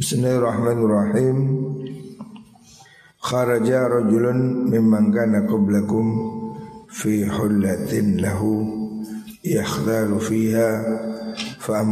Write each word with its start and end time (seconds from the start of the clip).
Bismillahirrahmanirrahim. 0.00 1.36
Kharaja 3.20 3.84
rajulun 3.84 4.72
mimman 4.72 5.12
kana 5.12 5.44
qablakum 5.44 6.08
fi 6.88 7.28
hullatin 7.28 8.16
lahu 8.16 8.64
yakhdalu 9.44 10.16
fiha 10.16 10.70
fa 11.60 11.84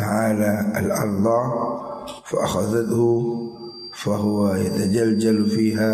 ta'ala 0.00 0.72
al-ardha 0.72 1.40
fa 2.24 2.36
akhadhathu 2.40 3.04
fa 3.92 4.16
yatajaljalu 4.64 5.44
fiha 5.44 5.92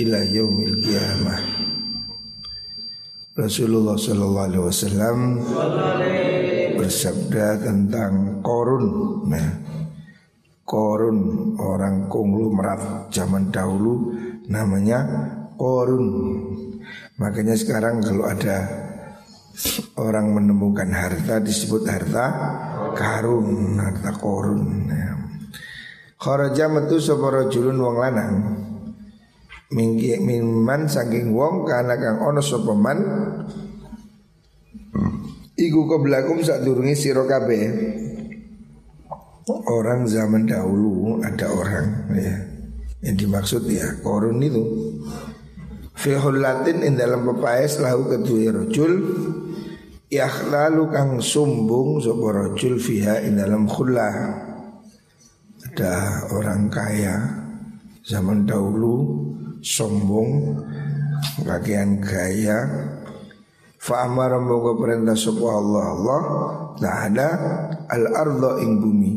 ila 0.00 0.18
yaumil 0.32 0.80
qiyamah. 0.80 1.40
Rasulullah 3.36 4.00
sallallahu 4.00 4.48
alaihi 4.48 4.64
wasallam 4.64 5.44
bersabda 6.82 7.62
tentang 7.62 8.42
korun. 8.42 8.84
Nah, 9.30 9.48
korun 10.66 11.18
orang 11.62 12.10
konglomerat 12.10 13.14
zaman 13.14 13.54
dahulu 13.54 14.18
namanya 14.50 15.06
korun. 15.54 16.06
Makanya 17.22 17.54
sekarang 17.54 18.02
kalau 18.02 18.26
ada 18.26 18.66
orang 19.94 20.34
menemukan 20.34 20.90
harta 20.90 21.38
disebut 21.38 21.86
harta 21.86 22.26
karun, 22.98 23.78
harta 23.78 24.10
korun. 24.18 24.90
Nah. 24.90 25.10
Kharaja 26.18 26.66
metu 26.66 26.98
sapa 26.98 27.30
rajulun 27.30 27.78
wong 27.78 27.96
lanang. 28.02 28.34
Minggi 29.70 30.18
minman 30.18 30.90
saking 30.90 31.30
wong 31.30 31.62
kana 31.62 31.94
kang 31.94 32.18
ono 32.26 32.42
sapa 32.42 32.74
man 32.74 32.98
Iku 35.62 35.86
kebelakum 35.86 36.42
saat 36.42 36.66
durungi 36.66 36.98
siro 36.98 37.22
kabeh. 37.22 37.70
Orang 39.70 40.10
zaman 40.10 40.46
dahulu 40.46 41.18
ada 41.18 41.50
orang 41.50 42.14
ya 42.14 42.36
Yang 43.02 43.26
dimaksud 43.26 43.62
ya 43.66 43.98
korun 44.02 44.38
itu. 44.38 44.62
Fi 45.98 46.14
latin 46.14 46.82
in 46.86 46.94
dalam 46.94 47.26
pepayas 47.26 47.78
lahu 47.82 48.06
kedua 48.10 48.54
rojul 48.54 48.92
lalu 50.50 50.82
kang 50.90 51.22
sumbung 51.22 52.02
Sopo 52.02 52.30
rojul 52.30 52.78
fiha 52.78 53.22
in 53.22 53.38
dalam 53.38 53.70
khullah 53.70 54.14
Ada 55.62 56.26
orang 56.34 56.70
kaya 56.70 57.16
Zaman 58.02 58.46
dahulu 58.46 58.94
Sombong 59.62 60.58
Bagian 61.46 62.02
gaya 62.02 62.91
Fa 63.82 64.06
amara 64.06 64.38
moga 64.38 64.78
perintah 64.78 65.18
sapa 65.18 65.42
Allah. 65.42 65.84
Allah 65.90 66.20
ada 66.78 67.28
al 67.90 68.04
ardo 68.14 68.62
ing 68.62 68.78
bumi. 68.78 69.12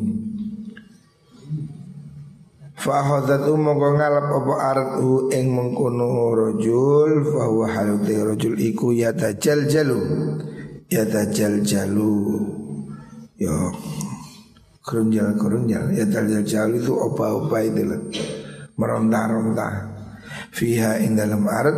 Fa 2.74 3.06
hadat 3.06 3.46
moga 3.46 3.94
ngalap 3.94 4.26
apa 4.26 4.54
ardu 4.74 5.30
ing 5.30 5.54
mengkono 5.54 6.34
rajul 6.34 7.30
fa 7.30 7.46
huwa 7.46 7.70
halute 7.70 8.18
rajul 8.18 8.58
iku 8.58 8.90
ya 8.90 9.14
tajal 9.14 9.70
jalu 9.70 10.02
ya 10.90 11.06
tajal 11.06 11.62
jalu 11.62 12.42
yo 13.38 13.70
kerunjal 14.82 15.38
kerunjal 15.38 15.94
ya 15.94 16.10
tajal 16.10 16.42
jalu 16.42 16.82
itu 16.82 16.90
opa-opa 16.90 17.62
itu 17.62 17.86
lah. 17.86 18.02
Meronta-ronta 18.82 19.70
fiha 20.50 21.06
ing 21.06 21.14
dalam 21.14 21.46
ard 21.46 21.78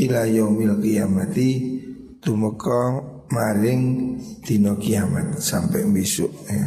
ila 0.00 0.24
yaumil 0.24 0.80
qiyamati 0.80 1.69
tumeka 2.20 3.00
maring 3.32 4.16
dino 4.44 4.76
kiamat 4.76 5.40
sampai 5.40 5.88
besok 5.88 6.30
ya. 6.46 6.64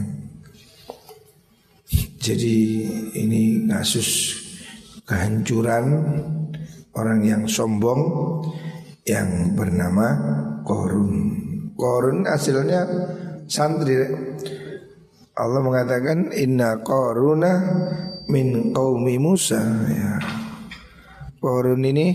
Jadi 2.23 2.57
ini 3.19 3.67
kasus 3.67 4.39
kehancuran 5.03 5.85
orang 6.95 7.19
yang 7.21 7.43
sombong 7.45 8.01
yang 9.03 9.53
bernama 9.53 10.07
Korun. 10.63 11.11
Korun 11.75 12.23
hasilnya 12.23 12.87
santri. 13.51 13.99
Allah 15.33 15.61
mengatakan 15.65 16.31
inna 16.31 16.79
koruna 16.85 17.51
min 18.29 18.71
qaumi 18.71 19.19
Musa 19.19 19.59
ya. 19.91 20.21
Korun 21.43 21.83
ini 21.83 22.07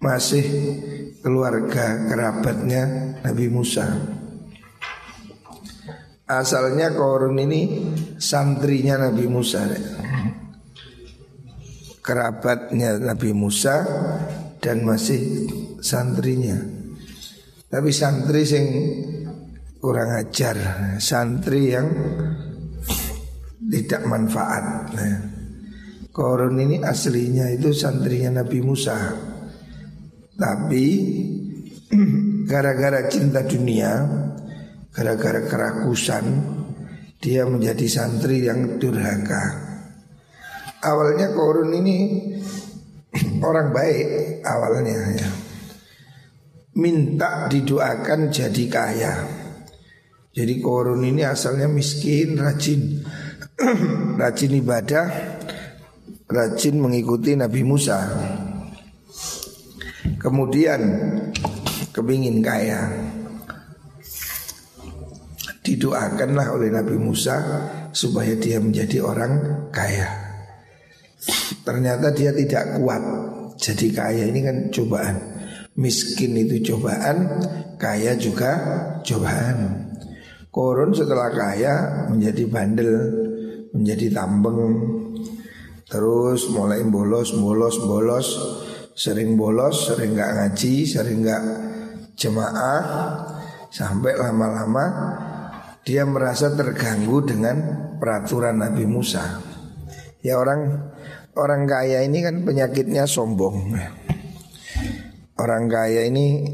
masih 0.00 0.44
keluarga 1.20 2.08
kerabatnya 2.08 3.14
Nabi 3.20 3.46
Musa. 3.52 3.84
Asalnya 6.24 6.96
Korun 6.96 7.36
ini 7.36 7.92
santrinya 8.16 8.96
Nabi 8.96 9.28
Musa. 9.28 9.68
Kerabatnya 12.00 12.96
Nabi 12.96 13.30
Musa 13.36 13.84
dan 14.56 14.82
masih 14.88 15.46
santrinya. 15.84 16.56
Tapi 17.70 17.90
santri 17.94 18.42
sing 18.42 18.66
kurang 19.78 20.10
ajar, 20.16 20.56
santri 20.98 21.70
yang 21.70 21.86
tidak 23.70 24.02
manfaat. 24.08 24.64
Nah, 24.96 25.16
Korun 26.10 26.58
ini 26.58 26.82
aslinya 26.82 27.52
itu 27.52 27.70
santrinya 27.70 28.42
Nabi 28.42 28.58
Musa. 28.64 29.29
Tapi 30.40 30.86
gara-gara 32.50 33.04
cinta 33.12 33.44
dunia, 33.44 33.92
gara-gara 34.88 35.44
kerakusan, 35.44 36.24
dia 37.20 37.44
menjadi 37.44 37.84
santri 37.84 38.48
yang 38.48 38.80
durhaka. 38.80 39.68
Awalnya 40.80 41.36
Korun 41.36 41.76
ini 41.76 41.98
orang 43.48 43.68
baik 43.76 44.40
awalnya 44.40 44.96
ya. 45.20 45.30
Minta 46.80 47.52
didoakan 47.52 48.32
jadi 48.32 48.64
kaya. 48.72 49.14
Jadi 50.32 50.62
Korun 50.64 51.04
ini 51.04 51.20
asalnya 51.20 51.68
miskin, 51.68 52.40
rajin, 52.40 53.04
rajin 54.22 54.52
ibadah, 54.56 55.06
rajin 56.24 56.80
mengikuti 56.80 57.36
Nabi 57.36 57.60
Musa. 57.60 58.00
Kemudian 60.20 60.80
kepingin 61.92 62.40
kaya. 62.40 62.88
Didoakanlah 65.60 66.56
oleh 66.56 66.72
Nabi 66.72 66.96
Musa 66.96 67.36
Supaya 67.90 68.38
dia 68.38 68.62
menjadi 68.62 69.02
orang 69.02 69.66
kaya. 69.74 70.06
Ternyata 71.66 72.14
dia 72.14 72.30
tidak 72.30 72.78
kuat. 72.78 73.02
Jadi 73.58 73.90
kaya 73.90 74.30
ini 74.30 74.40
kan 74.46 74.56
cobaan. 74.70 75.16
Miskin 75.74 76.38
itu 76.38 76.72
cobaan 76.72 77.42
Kaya 77.76 78.14
juga 78.14 78.52
cobaan. 79.02 79.90
Korun 80.54 80.94
setelah 80.94 81.34
kaya 81.34 82.06
menjadi 82.14 82.46
bandel 82.46 82.92
Menjadi 83.74 84.06
tambeng. 84.14 84.62
Terus 85.90 86.46
mulai 86.54 86.86
bolos, 86.86 87.34
bolos, 87.34 87.74
bolos 87.82 88.28
sering 89.00 89.40
bolos, 89.40 89.88
sering 89.88 90.12
nggak 90.12 90.32
ngaji, 90.36 90.84
sering 90.84 91.24
nggak 91.24 91.42
jemaah, 92.20 92.84
sampai 93.72 94.12
lama-lama 94.12 94.84
dia 95.88 96.04
merasa 96.04 96.52
terganggu 96.52 97.24
dengan 97.24 97.56
peraturan 97.96 98.60
Nabi 98.60 98.84
Musa. 98.84 99.40
Ya 100.20 100.36
orang 100.36 100.92
orang 101.32 101.64
kaya 101.64 102.04
ini 102.04 102.20
kan 102.20 102.44
penyakitnya 102.44 103.08
sombong. 103.08 103.72
Orang 105.40 105.72
kaya 105.72 106.04
ini 106.04 106.44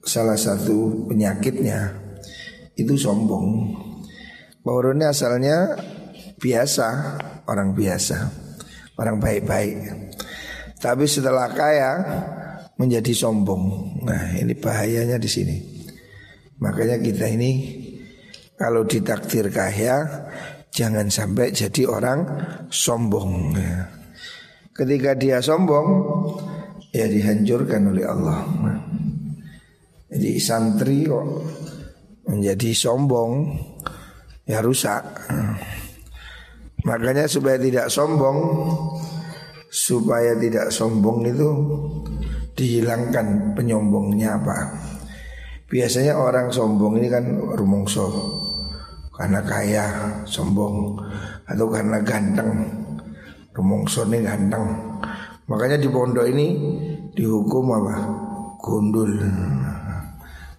salah 0.00 0.40
satu 0.40 1.04
penyakitnya 1.12 1.92
itu 2.80 2.96
sombong. 2.96 3.76
Bauronnya 4.64 5.12
asalnya 5.12 5.76
biasa, 6.40 6.88
orang 7.44 7.76
biasa, 7.76 8.16
orang 8.96 9.20
baik-baik. 9.20 10.01
Tapi 10.82 11.06
setelah 11.06 11.46
kaya 11.54 11.90
menjadi 12.74 13.14
sombong. 13.14 13.94
Nah, 14.02 14.34
ini 14.34 14.58
bahayanya 14.58 15.14
di 15.14 15.30
sini. 15.30 15.56
Makanya 16.58 16.98
kita 16.98 17.30
ini 17.30 17.78
kalau 18.58 18.82
ditakdir 18.82 19.46
kaya 19.54 20.02
jangan 20.74 21.06
sampai 21.06 21.54
jadi 21.54 21.86
orang 21.86 22.26
sombong. 22.66 23.54
Ketika 24.74 25.14
dia 25.14 25.38
sombong 25.38 25.86
ya 26.90 27.06
dihancurkan 27.06 27.94
oleh 27.94 28.02
Allah. 28.02 28.42
Jadi 30.10 30.30
santri 30.42 31.06
kok 31.06 31.26
menjadi 32.26 32.70
sombong 32.74 33.54
ya 34.50 34.58
rusak. 34.58 35.02
Makanya 36.82 37.30
supaya 37.30 37.54
tidak 37.62 37.86
sombong 37.86 38.38
supaya 39.72 40.36
tidak 40.36 40.68
sombong 40.68 41.24
itu 41.24 41.48
dihilangkan 42.52 43.56
penyombongnya 43.56 44.36
apa. 44.36 44.56
Biasanya 45.72 46.20
orang 46.20 46.52
sombong 46.52 47.00
ini 47.00 47.08
kan 47.08 47.24
rumongso 47.56 48.12
karena 49.16 49.40
kaya, 49.40 49.86
sombong 50.28 51.00
atau 51.48 51.66
karena 51.72 52.04
ganteng. 52.04 52.68
Rumongsone 53.52 54.24
ganteng. 54.24 54.64
Makanya 55.48 55.76
di 55.76 55.88
pondok 55.92 56.24
ini 56.24 56.56
dihukum 57.12 57.68
apa? 57.72 57.96
Gundul. 58.60 59.12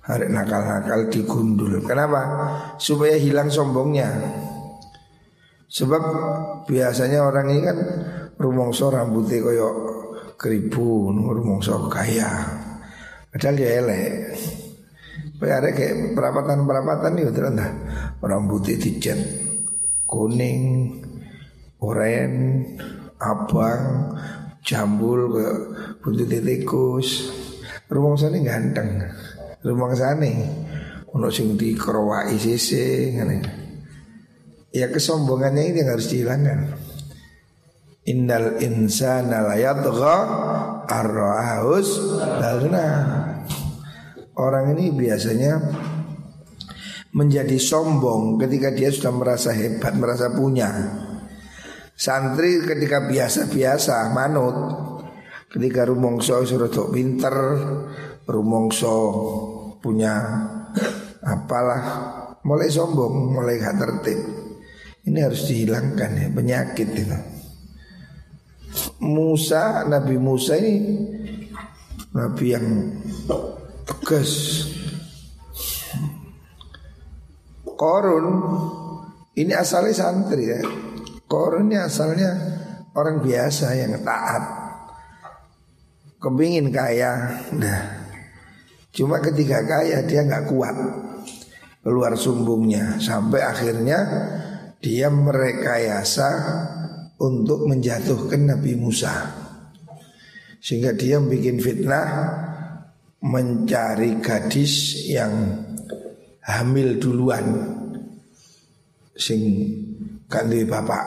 Hari 0.05 0.29
nakal-nakal 0.29 1.09
digundul. 1.09 1.81
Kenapa? 1.81 2.21
Supaya 2.77 3.17
hilang 3.17 3.49
sombongnya. 3.49 4.13
Sebab 5.73 6.03
biasanya 6.69 7.25
orang 7.25 7.49
ini 7.49 7.61
kan 7.65 7.77
rumongso 8.37 8.89
rambutnya 8.89 9.41
koyok 9.41 9.75
keribu, 10.37 11.09
rumongso 11.11 11.87
kaya. 11.87 12.29
Padahal 13.31 13.55
dia 13.57 13.69
elek. 13.81 14.13
Ada 15.43 15.75
kayak 15.75 16.15
perapatan-perapatan 16.15 17.19
itu 17.19 17.31
ternyata 17.35 17.67
orang 18.23 18.47
putih 18.47 18.79
dicat 18.79 19.19
kuning, 20.07 20.63
oren, 21.83 22.63
abang, 23.19 24.15
jambul 24.63 25.35
ke 25.35 25.47
buntut 25.99 26.29
tikus. 26.31 27.27
Rumah 27.91 28.17
sana 28.17 28.39
ganteng. 28.39 28.89
Rumah 29.61 29.91
sana 29.93 30.31
untuk 31.13 31.29
sing 31.29 31.53
dikerowai 31.59 32.35
sisi 32.39 33.13
Ya 34.73 34.89
kesombongannya 34.89 35.69
ini 35.69 35.85
yang 35.85 35.93
harus 35.93 36.09
dihilangkan. 36.09 36.73
Innal 38.03 38.59
insana 38.59 39.39
la 39.47 39.55
yatgha 39.55 40.17
ar-ra'ahus 40.91 42.19
Orang 44.35 44.75
ini 44.75 44.91
biasanya 44.91 45.55
menjadi 47.15 47.55
sombong 47.55 48.41
ketika 48.41 48.75
dia 48.75 48.91
sudah 48.91 49.13
merasa 49.13 49.55
hebat, 49.55 49.95
merasa 49.95 50.33
punya. 50.35 50.67
Santri 51.93 52.59
ketika 52.65 53.07
biasa-biasa 53.07 54.11
manut, 54.11 54.57
ketika 55.53 55.87
rumongso 55.87 56.43
sudah 56.43 56.67
pinter, 56.91 57.35
rumongso 58.27 58.95
punya 59.79 60.17
apalah, 61.23 61.83
mulai 62.43 62.67
sombong, 62.67 63.31
mulai 63.31 63.61
gak 63.61 63.79
tertib. 63.79 64.19
Ini 65.07 65.19
harus 65.23 65.47
dihilangkan 65.47 66.09
ya 66.19 66.27
penyakit 66.33 66.89
itu. 66.91 67.32
Musa, 69.03 69.83
Nabi 69.83 70.15
Musa 70.15 70.55
ini 70.55 71.03
Nabi 72.13 72.45
yang 72.55 72.67
tegas 73.83 74.63
Korun 77.73 78.27
ini 79.35 79.51
asalnya 79.51 79.91
santri 79.91 80.45
ya. 80.47 80.61
Korun 81.27 81.67
ini 81.67 81.77
asalnya 81.81 82.31
orang 82.95 83.19
biasa 83.19 83.75
yang 83.75 83.99
taat. 84.05 84.43
Kepingin 86.21 86.71
kaya, 86.71 87.43
nah. 87.51 88.07
Cuma 88.93 89.19
ketika 89.19 89.65
kaya 89.67 90.05
dia 90.05 90.23
nggak 90.23 90.47
kuat 90.53 90.77
keluar 91.83 92.15
sumbungnya 92.15 93.01
sampai 93.03 93.43
akhirnya 93.43 93.99
dia 94.79 95.11
merekayasa 95.11 96.29
untuk 97.23 97.63
menjatuhkan 97.63 98.51
Nabi 98.51 98.75
Musa. 98.75 99.31
Sehingga 100.59 100.91
dia 100.91 101.19
bikin 101.23 101.59
fitnah 101.59 102.07
mencari 103.23 104.19
gadis 104.19 105.07
yang 105.07 105.31
hamil 106.43 106.99
duluan. 106.99 107.45
Sing 109.15 109.71
kanthi 110.27 110.67
bapak 110.67 111.05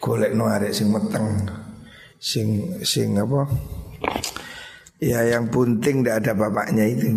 golek 0.00 0.36
no 0.36 0.48
arek 0.48 0.76
sing 0.76 0.92
meteng. 0.92 1.48
Sing 2.20 2.80
sing 2.84 3.16
apa? 3.16 3.48
Ya 5.00 5.24
yang 5.24 5.48
bunting 5.52 6.04
tidak 6.04 6.24
ada 6.24 6.32
bapaknya 6.36 6.84
itu. 6.88 7.12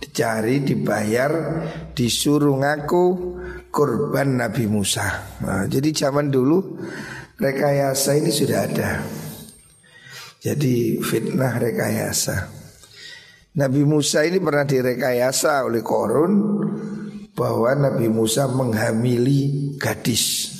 Dicari 0.00 0.64
dibayar 0.64 1.32
disuruh 1.92 2.56
ngaku 2.56 3.36
korban 3.70 4.36
Nabi 4.36 4.66
Musa 4.66 5.38
nah, 5.40 5.64
jadi 5.64 5.88
zaman 5.94 6.28
dulu 6.28 6.78
rekayasa 7.38 8.18
ini 8.18 8.30
sudah 8.34 8.58
ada 8.66 8.90
jadi 10.40 10.96
fitnah 11.04 11.60
rekayasa. 11.60 12.48
Nabi 13.60 13.84
Musa 13.84 14.24
ini 14.24 14.40
pernah 14.40 14.64
direkayasa 14.64 15.68
oleh 15.68 15.84
Korun 15.84 16.32
bahwa 17.36 17.68
Nabi 17.76 18.08
Musa 18.08 18.48
menghamili 18.48 19.76
gadis. 19.76 20.56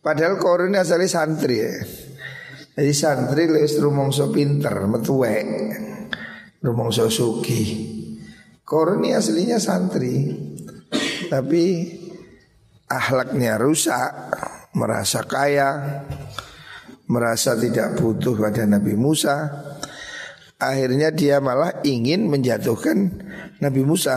Padahal 0.00 0.40
Korun 0.40 0.72
ini 0.72 0.80
asalnya 0.80 1.08
santri 1.12 1.60
ya. 1.60 1.76
Jadi 2.74 2.92
santri 2.96 3.44
lewis 3.44 3.76
rumongso 3.76 4.32
pinter, 4.32 4.72
metuwe, 4.88 5.36
rumongso 6.64 7.12
suki. 7.12 7.92
Korun 8.64 9.04
ini 9.04 9.12
aslinya 9.12 9.60
santri, 9.60 10.32
tapi 11.34 11.90
ahlaknya 12.86 13.58
rusak, 13.58 14.30
merasa 14.78 15.26
kaya, 15.26 16.06
merasa 17.10 17.58
tidak 17.58 17.98
butuh 17.98 18.38
pada 18.38 18.62
Nabi 18.70 18.94
Musa. 18.94 19.50
Akhirnya 20.62 21.10
dia 21.10 21.42
malah 21.42 21.82
ingin 21.82 22.30
menjatuhkan 22.30 23.10
Nabi 23.58 23.82
Musa. 23.82 24.14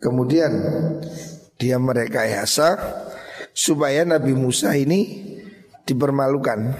Kemudian 0.00 0.48
dia 1.60 1.76
merekayasa 1.76 2.80
supaya 3.52 4.08
Nabi 4.08 4.32
Musa 4.32 4.72
ini 4.72 5.28
dipermalukan. 5.84 6.72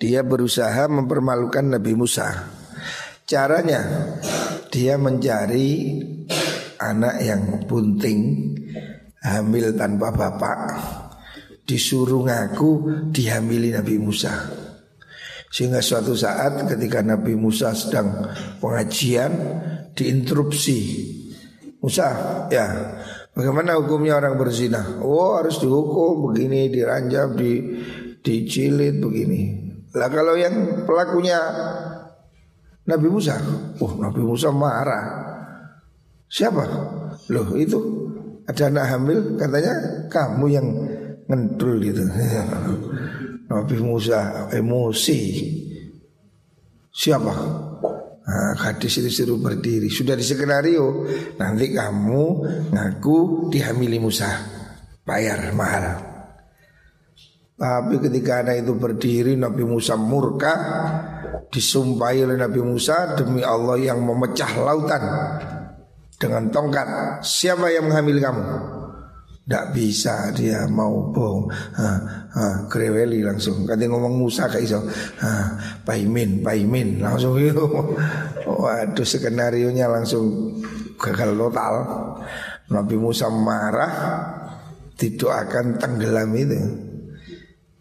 Dia 0.00 0.24
berusaha 0.24 0.88
mempermalukan 0.88 1.76
Nabi 1.76 1.92
Musa. 1.92 2.56
Caranya 3.28 3.84
dia 4.72 4.96
mencari 4.96 6.00
anak 6.80 7.20
yang 7.20 7.68
bunting 7.68 8.56
hamil 9.20 9.76
tanpa 9.76 10.08
bapak 10.10 10.58
disuruh 11.68 12.24
ngaku 12.26 12.70
dihamili 13.12 13.70
Nabi 13.70 14.00
Musa. 14.00 14.32
Sehingga 15.50 15.82
suatu 15.82 16.14
saat 16.14 16.62
ketika 16.66 17.02
Nabi 17.02 17.34
Musa 17.34 17.74
sedang 17.74 18.30
pengajian 18.62 19.30
diinterupsi. 19.94 20.78
Musa, 21.80 22.08
ya 22.52 22.66
bagaimana 23.32 23.80
hukumnya 23.80 24.20
orang 24.20 24.36
berzina? 24.36 25.00
Oh 25.00 25.40
harus 25.40 25.58
dihukum 25.58 26.30
begini, 26.30 26.68
diranjam, 26.68 27.34
di 27.34 27.82
dicilid 28.20 29.00
begini. 29.00 29.42
Lah 29.96 30.06
kalau 30.12 30.36
yang 30.36 30.86
pelakunya 30.86 31.40
Nabi 32.86 33.08
Musa, 33.10 33.40
oh 33.80 33.92
Nabi 33.98 34.22
Musa 34.22 34.54
marah. 34.54 35.39
Siapa? 36.30 36.62
Loh 37.34 37.58
itu 37.58 37.78
ada 38.46 38.70
anak 38.70 38.86
hamil 38.86 39.18
katanya 39.34 39.74
kamu 40.06 40.46
yang 40.46 40.66
ngendul 41.26 41.82
gitu. 41.82 42.06
Nabi 43.50 43.76
Musa 43.82 44.46
emosi. 44.54 45.18
Siapa? 46.90 47.34
Nah, 48.30 48.54
gadis 48.54 49.02
itu 49.02 49.10
suruh 49.10 49.42
berdiri. 49.42 49.90
Sudah 49.90 50.14
di 50.14 50.22
skenario. 50.22 51.02
Nanti 51.34 51.74
kamu 51.74 52.22
ngaku 52.70 53.50
dihamili 53.50 53.98
Musa. 53.98 54.30
Bayar 55.02 55.50
mahal. 55.50 55.98
Tapi 57.58 57.98
ketika 58.06 58.46
anak 58.46 58.62
itu 58.62 58.72
berdiri 58.78 59.36
Nabi 59.36 59.68
Musa 59.68 59.92
murka 59.92 60.54
Disumpahi 61.52 62.24
oleh 62.24 62.40
Nabi 62.40 62.62
Musa 62.64 63.18
Demi 63.18 63.44
Allah 63.44 63.76
yang 63.76 64.00
memecah 64.00 64.48
lautan 64.64 65.02
Dengan 66.20 66.52
tongkat. 66.52 67.24
Siapa 67.24 67.72
yang 67.72 67.88
menghamili 67.88 68.20
kamu? 68.20 68.44
Tidak 69.50 69.66
bisa 69.72 70.30
dia 70.36 70.68
mau 70.68 71.10
bohong. 71.10 71.48
Kreweli 72.68 73.24
langsung. 73.24 73.64
Kata 73.64 73.88
ngomong 73.88 74.20
Musa 74.20 74.46
kayak 74.46 74.62
iso. 74.68 74.84
Paimin, 75.82 76.44
paimin 76.44 77.02
Langsung 77.02 77.34
itu 77.40 77.66
Waduh 78.46 79.02
skenario 79.02 79.72
nya 79.72 79.88
langsung 79.88 80.54
gagal 81.00 81.34
total. 81.34 81.74
Nabi 82.70 82.94
Musa 82.94 83.26
marah 83.32 83.92
Tidak 84.94 85.32
akan 85.32 85.80
tenggelam 85.80 86.30
itu. 86.36 86.60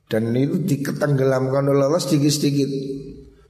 Dan 0.10 0.34
itu 0.34 0.64
diketenggelamkan 0.66 1.70
oleh 1.70 1.86
Allah 1.86 2.02
sedikit-sedikit 2.02 2.70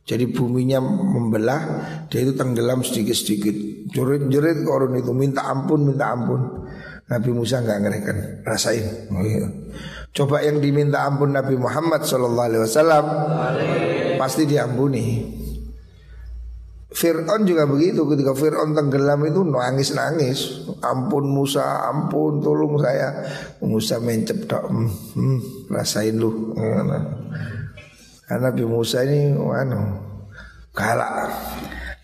jadi 0.09 0.25
buminya 0.25 0.81
membelah, 0.81 1.61
dia 2.09 2.25
itu 2.25 2.33
tenggelam 2.33 2.81
sedikit-sedikit. 2.81 3.85
Jerit-jerit 3.93 4.65
korun 4.65 4.97
itu 4.97 5.13
minta 5.13 5.45
ampun, 5.45 5.85
minta 5.85 6.09
ampun. 6.09 6.65
Nabi 7.13 7.29
Musa 7.29 7.61
nggak 7.61 7.77
ngerikan, 7.85 8.17
rasain. 8.41 9.05
Oh, 9.13 9.21
iya. 9.21 9.45
Coba 10.09 10.41
yang 10.41 10.65
diminta 10.65 11.05
ampun 11.05 11.29
Nabi 11.29 11.53
Muhammad 11.61 12.09
Shallallahu 12.09 12.47
Alaihi 12.49 12.63
Wasallam 12.65 13.05
pasti 14.17 14.49
diampuni. 14.49 15.05
Fir'aun 16.89 17.45
juga 17.45 17.69
begitu 17.69 18.01
ketika 18.09 18.33
Fir'aun 18.33 18.73
tenggelam 18.73 19.21
itu 19.29 19.45
nangis-nangis 19.45 20.65
Ampun 20.81 21.29
Musa, 21.29 21.85
ampun 21.85 22.41
tolong 22.41 22.81
saya 22.81 23.13
Musa 23.61 24.01
mencep 24.01 24.49
hmm, 24.49 24.89
hmm, 25.13 25.39
Rasain 25.69 26.17
lu 26.17 26.57
Karena 28.29 28.53
Nabi 28.53 28.63
Musa 28.69 29.01
ini 29.01 29.33
anu, 29.33 29.81
galak 30.77 31.33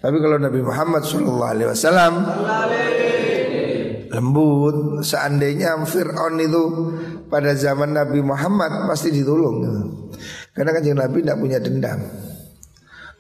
Tapi 0.01 0.17
kalau 0.17 0.41
Nabi 0.41 0.60
Muhammad 0.65 1.05
SAW 1.05 1.53
Lembut 4.10 5.05
Seandainya 5.05 5.77
Fir'aun 5.86 6.41
itu 6.41 6.63
pada 7.29 7.53
zaman 7.53 7.94
Nabi 7.94 8.25
Muhammad 8.25 8.89
pasti 8.89 9.13
ditolong 9.13 9.62
Karena 10.50 10.74
kan 10.74 10.82
Nabi 10.82 11.22
tidak 11.22 11.38
punya 11.38 11.62
dendam 11.62 12.01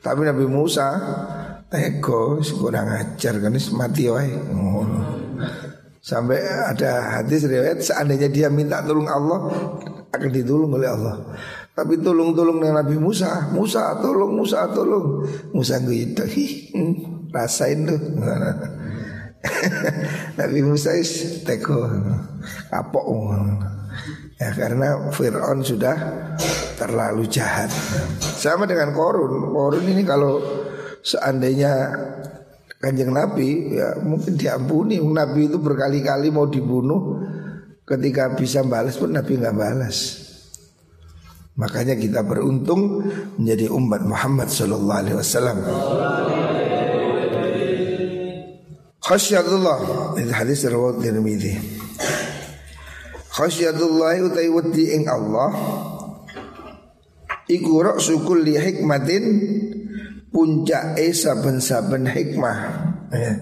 Tapi 0.01 0.21
Nabi 0.25 0.45
Musa 0.49 0.89
Ego 1.75 2.39
kurang 2.61 2.87
ajar 2.93 3.41
kan 3.41 3.53
mati 3.75 4.07
wae. 4.07 4.31
Sampai 6.05 6.37
ada 6.45 7.19
hadis 7.19 7.49
riwayat 7.49 7.81
seandainya 7.81 8.29
dia 8.29 8.47
minta 8.53 8.85
tolong 8.85 9.09
Allah 9.09 9.49
akan 10.13 10.29
ditolong 10.29 10.69
oleh 10.77 10.85
Allah. 10.85 11.15
Tapi 11.75 11.99
tolong-tolong 11.99 12.63
dengan 12.63 12.79
Nabi 12.79 12.95
Musa, 12.95 13.51
Musa 13.51 13.99
tolong, 13.99 14.31
Musa 14.31 14.63
tolong. 14.71 15.27
Musa 15.51 15.75
gitu, 15.83 16.23
hmm, 16.23 17.35
rasain 17.35 17.83
tuh. 17.83 17.99
Nabi 20.39 20.59
Musa 20.63 20.95
is 20.95 21.43
teko 21.43 21.83
kapok. 22.71 23.07
Ya 24.39 24.55
karena 24.55 25.11
Fir'aun 25.11 25.67
sudah 25.67 25.95
terlalu 26.79 27.27
jahat. 27.27 27.67
Sama 28.23 28.63
dengan 28.63 28.95
Korun. 28.95 29.51
Korun 29.51 29.83
ini 29.83 30.07
kalau 30.07 30.39
seandainya 31.03 31.91
kanjeng 32.79 33.11
Nabi 33.11 33.75
ya 33.75 33.99
mungkin 33.99 34.39
diampuni 34.39 34.99
Nabi 34.99 35.47
itu 35.51 35.59
berkali-kali 35.59 36.31
mau 36.31 36.47
dibunuh 36.47 37.23
ketika 37.87 38.33
bisa 38.35 38.61
balas 38.65 38.99
pun 38.99 39.15
Nabi 39.15 39.41
nggak 39.41 39.57
balas 39.57 40.24
makanya 41.55 41.95
kita 41.95 42.21
beruntung 42.21 43.03
menjadi 43.39 43.71
umat 43.71 44.03
Muhammad 44.03 44.51
Sallallahu 44.51 44.99
Alaihi 44.99 45.17
Wasallam. 45.19 45.57
Khasyatullah. 49.05 49.77
Itu 50.17 50.33
hadis 50.33 50.65
rawat 50.65 50.99
Tirmidzi. 50.99 51.53
Khasyatullah 53.31 54.17
utai 54.25 54.49
wedi 54.49 54.97
ing 54.97 55.05
Allah. 55.05 55.53
Iku 57.45 57.85
ra'su 57.85 58.25
kulli 58.25 58.57
hikmatin 58.57 59.23
puncak 60.33 60.97
saben-saben 61.13 62.09
hikmah. 62.09 62.57
Ya. 63.13 63.33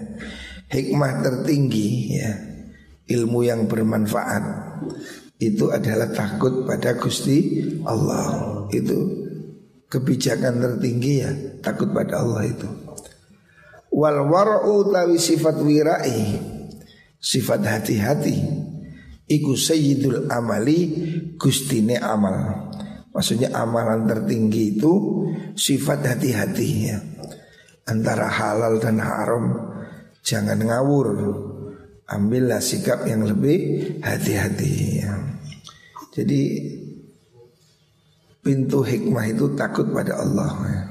hikmah 0.68 1.24
tertinggi 1.24 2.20
ya. 2.20 2.32
Ilmu 3.04 3.44
yang 3.44 3.64
bermanfaat 3.64 4.44
itu 5.52 5.68
adalah 5.68 6.08
takut 6.14 6.64
pada 6.64 6.96
Gusti 6.96 7.60
Allah 7.84 8.64
itu 8.72 9.28
kebijakan 9.92 10.62
tertinggi 10.62 11.14
ya 11.20 11.32
takut 11.60 11.92
pada 11.92 12.24
Allah 12.24 12.48
itu 12.48 12.68
wal 13.92 14.24
wara'u 14.24 14.88
tawi 14.88 15.20
sifat 15.20 15.60
wirai 15.60 16.40
sifat 17.20 17.60
hati-hati 17.66 18.36
iku 19.28 19.52
sayyidul 19.52 20.32
amali 20.32 20.80
gustine 21.36 22.00
amal 22.00 22.64
Maksudnya 23.14 23.54
amalan 23.54 24.10
tertinggi 24.10 24.74
itu 24.74 24.92
sifat 25.54 26.02
hati-hati 26.02 26.68
ya. 26.90 26.98
Antara 27.86 28.26
halal 28.26 28.82
dan 28.82 28.98
haram 28.98 29.54
jangan 30.26 30.58
ngawur. 30.58 31.08
Ambillah 32.10 32.58
sikap 32.58 33.06
yang 33.06 33.22
lebih 33.22 33.56
hati-hati 34.02 34.72
ya. 34.98 35.14
Jadi 36.14 36.40
pintu 38.38 38.86
hikmah 38.86 39.26
itu 39.26 39.50
takut 39.58 39.90
pada 39.90 40.22
Allah 40.22 40.52
ya. 40.70 40.82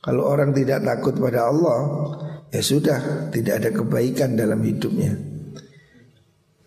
Kalau 0.00 0.24
orang 0.32 0.56
tidak 0.56 0.80
takut 0.80 1.12
pada 1.20 1.52
Allah 1.52 1.80
Ya 2.48 2.64
sudah 2.64 3.28
tidak 3.28 3.60
ada 3.60 3.68
kebaikan 3.68 4.32
dalam 4.32 4.64
hidupnya 4.64 5.12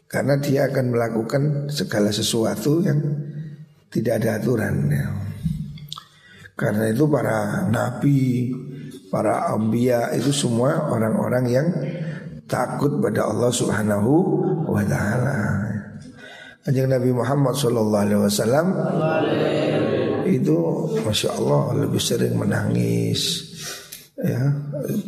Karena 0.06 0.38
dia 0.38 0.70
akan 0.70 0.86
melakukan 0.94 1.44
segala 1.74 2.13
sesuatu 2.13 2.86
yang 2.86 3.02
tidak 3.94 4.25
ada 4.25 4.42
aturan 4.42 4.90
ya. 4.90 5.06
Karena 6.58 6.90
itu 6.90 7.06
para 7.06 7.70
nabi, 7.70 8.50
para 9.13 9.54
ambia 9.54 10.10
itu 10.18 10.34
semua 10.34 10.90
orang-orang 10.90 11.46
yang 11.46 11.68
takut 12.50 12.98
pada 12.98 13.30
Allah 13.30 13.54
Subhanahu 13.54 14.12
wa 14.66 14.84
taala. 14.86 15.73
Kanjeng 16.63 16.88
Nabi 16.88 17.12
Muhammad 17.12 17.60
sallallahu 17.60 18.03
alaihi 18.08 18.22
wasallam 18.24 18.67
itu 20.24 20.58
masya 21.03 21.36
Allah 21.36 21.84
lebih 21.84 22.00
sering 22.00 22.39
menangis 22.39 23.51
ya. 24.15 24.48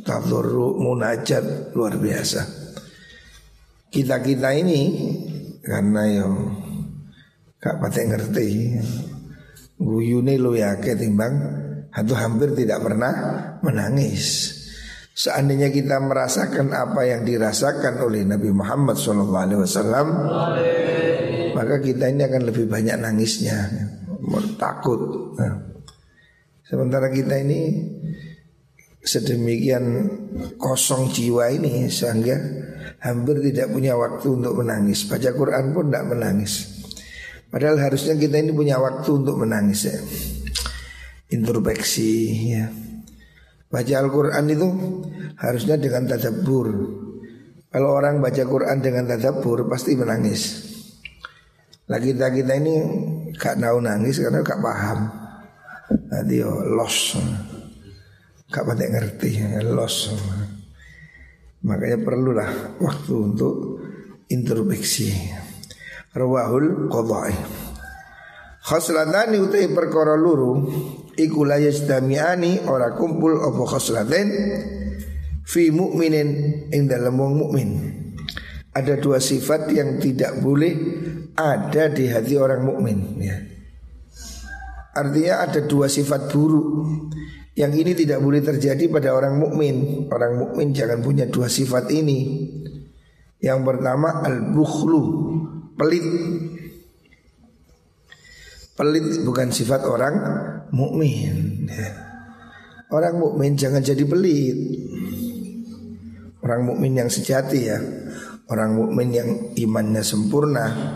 Tadarru 0.04 0.76
munajat 0.76 1.72
luar 1.72 1.96
biasa. 1.96 2.44
Kita 3.88 4.20
kita 4.20 4.52
ini 4.52 4.82
karena 5.64 6.04
yang 6.12 6.34
Gak 7.66 7.82
patek 7.82 8.06
ngerti 8.14 8.78
Guyune 9.82 10.38
lo 10.38 10.54
ya 10.54 10.78
timbang 10.78 11.34
Hantu 11.96 12.14
hampir 12.14 12.52
tidak 12.52 12.84
pernah 12.84 13.14
menangis. 13.64 14.52
Seandainya 15.16 15.72
kita 15.72 15.96
merasakan 16.04 16.76
apa 16.76 17.08
yang 17.08 17.24
dirasakan 17.24 18.04
oleh 18.04 18.28
Nabi 18.28 18.52
Muhammad 18.52 19.00
SAW 19.00 19.32
Maka 21.56 21.80
kita 21.80 22.12
ini 22.12 22.28
akan 22.28 22.52
lebih 22.52 22.68
banyak 22.68 23.00
nangisnya 23.00 23.72
Takut 24.60 25.00
nah. 25.40 25.56
Sementara 26.68 27.08
kita 27.08 27.40
ini 27.40 27.88
sedemikian 29.00 29.86
kosong 30.60 31.08
jiwa 31.16 31.48
ini 31.56 31.88
Sehingga 31.88 32.36
hampir 33.00 33.40
tidak 33.40 33.72
punya 33.72 33.96
waktu 33.96 34.28
untuk 34.28 34.60
menangis 34.60 35.08
Baca 35.08 35.32
Quran 35.32 35.72
pun 35.72 35.88
tidak 35.88 36.12
menangis 36.12 36.76
Padahal 37.56 37.80
harusnya 37.80 38.20
kita 38.20 38.36
ini 38.44 38.52
punya 38.52 38.76
waktu 38.84 39.16
untuk 39.16 39.40
menangis 39.40 39.88
ya. 39.88 39.96
Introspeksi 41.32 42.12
ya. 42.52 42.68
Baca 43.72 43.96
Al-Quran 43.96 44.46
itu 44.52 44.68
harusnya 45.40 45.80
dengan 45.80 46.04
tadabbur. 46.04 46.68
Kalau 47.72 47.96
orang 47.96 48.20
baca 48.20 48.44
Quran 48.44 48.84
dengan 48.84 49.08
tadabbur 49.08 49.72
pasti 49.72 49.96
menangis. 49.96 50.75
Lah 51.86 52.00
kita 52.02 52.34
kita 52.34 52.54
ini 52.58 52.76
gak 53.38 53.62
tahu 53.62 53.78
nangis 53.82 54.18
karena 54.18 54.42
gak 54.42 54.62
paham. 54.62 55.00
Nanti 56.10 56.42
yo 56.42 56.66
loss, 56.66 57.14
gak 58.50 58.66
pada 58.66 58.86
ngerti, 58.90 59.62
loss. 59.70 60.10
Makanya 61.66 61.98
perlulah 62.02 62.50
waktu 62.82 63.14
untuk 63.14 63.82
introspeksi. 64.30 65.14
Rawahul 66.16 66.88
Qadai 66.88 67.36
Khoslatani 68.64 69.36
utai 69.36 69.68
perkara 69.68 70.16
luru 70.16 70.64
Iku 71.12 71.44
la 71.44 71.60
yasdamiani 71.60 72.64
ora 72.72 72.96
kumpul 72.96 73.36
apa 73.44 73.64
khoslaten 73.68 74.28
Fi 75.46 75.70
mu'minin 75.70 76.30
ing 76.74 76.90
dalam 76.90 77.22
wong 77.22 77.34
mukmin. 77.38 77.70
Ada 78.74 78.98
dua 78.98 79.22
sifat 79.22 79.70
yang 79.70 80.02
tidak 80.02 80.42
boleh 80.42 80.74
ada 81.36 81.92
di 81.92 82.08
hati 82.08 82.40
orang 82.40 82.64
mukmin 82.64 83.00
ya. 83.20 83.38
Artinya 84.96 85.44
ada 85.44 85.60
dua 85.68 85.92
sifat 85.92 86.32
buruk 86.32 86.68
yang 87.56 87.72
ini 87.72 87.96
tidak 87.96 88.20
boleh 88.20 88.44
terjadi 88.44 88.88
pada 88.92 89.16
orang 89.16 89.40
mukmin. 89.40 90.08
Orang 90.12 90.40
mukmin 90.40 90.72
jangan 90.72 91.00
punya 91.04 91.28
dua 91.28 91.52
sifat 91.52 91.92
ini. 91.92 92.52
Yang 93.40 93.60
pertama 93.64 94.24
al-bukhlu, 94.24 95.02
pelit. 95.76 96.08
Pelit 98.76 99.24
bukan 99.24 99.56
sifat 99.56 99.88
orang 99.88 100.16
mukmin. 100.76 101.68
Ya. 101.68 101.92
Orang 102.92 103.20
mukmin 103.24 103.56
jangan 103.56 103.80
jadi 103.84 104.04
pelit. 104.04 104.60
Orang 106.44 106.68
mukmin 106.68 107.00
yang 107.00 107.08
sejati 107.08 107.60
ya. 107.68 107.80
Orang 108.52 108.76
mukmin 108.76 109.16
yang 109.16 109.30
imannya 109.56 110.04
sempurna 110.04 110.96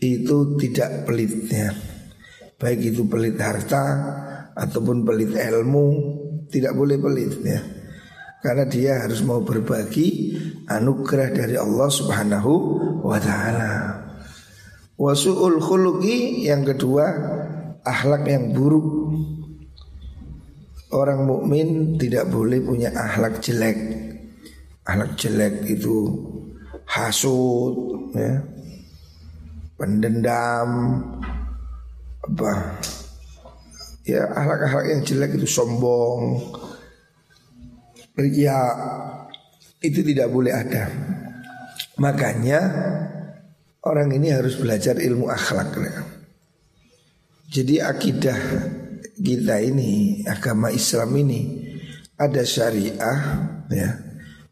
itu 0.00 0.56
tidak 0.56 1.04
pelit 1.04 1.46
ya. 1.52 1.70
Baik 2.56 2.92
itu 2.92 3.04
pelit 3.04 3.36
harta 3.40 3.84
ataupun 4.56 5.04
pelit 5.04 5.32
ilmu, 5.36 5.86
tidak 6.48 6.72
boleh 6.76 6.96
pelit 6.96 7.32
ya. 7.44 7.60
Karena 8.40 8.64
dia 8.64 9.04
harus 9.04 9.20
mau 9.20 9.44
berbagi 9.44 10.32
anugerah 10.64 11.28
dari 11.36 11.56
Allah 11.60 11.88
Subhanahu 11.92 12.52
wa 13.04 13.20
taala. 13.20 13.72
Wasu'ul 14.96 15.60
khuluqi 15.60 16.48
yang 16.48 16.64
kedua 16.64 17.04
akhlak 17.84 18.24
yang 18.28 18.52
buruk. 18.56 19.12
orang 20.90 21.22
mukmin 21.22 21.94
tidak 22.02 22.26
boleh 22.34 22.58
punya 22.58 22.90
akhlak 22.90 23.38
jelek. 23.38 23.78
Akhlak 24.82 25.14
jelek 25.14 25.62
itu 25.70 26.18
hasut, 26.82 28.10
ya, 28.10 28.42
pendendam, 29.80 31.00
apa, 32.20 32.52
ya 34.04 34.28
akhlak-akhlak 34.28 34.84
yang 34.92 35.00
jelek 35.00 35.40
itu 35.40 35.48
sombong, 35.48 36.52
ria, 38.12 38.60
itu 39.80 40.04
tidak 40.04 40.28
boleh 40.28 40.52
ada. 40.52 40.84
Makanya 41.96 42.60
orang 43.88 44.12
ini 44.12 44.28
harus 44.36 44.60
belajar 44.60 45.00
ilmu 45.00 45.32
akhlak. 45.32 45.72
Ya. 45.80 45.96
Jadi 47.48 47.80
akidah 47.80 48.40
kita 49.20 49.60
ini 49.64 50.22
agama 50.28 50.68
Islam 50.72 51.12
ini 51.16 51.68
ada 52.20 52.44
syariah 52.44 53.20
ya 53.68 53.90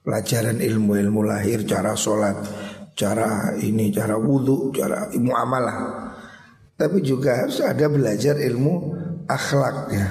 pelajaran 0.04 0.60
ilmu-ilmu 0.60 1.20
lahir 1.24 1.68
cara 1.68 1.92
sholat 1.92 2.36
cara 2.98 3.54
ini 3.62 3.94
cara 3.94 4.18
wudhu 4.18 4.74
cara 4.74 5.06
ilmu 5.14 5.30
amalah 5.30 5.78
tapi 6.78 7.02
juga 7.02 7.42
harus 7.42 7.58
ada 7.58 7.90
belajar 7.90 8.38
ilmu 8.38 8.94
akhlak 9.26 9.76
ya. 9.90 10.08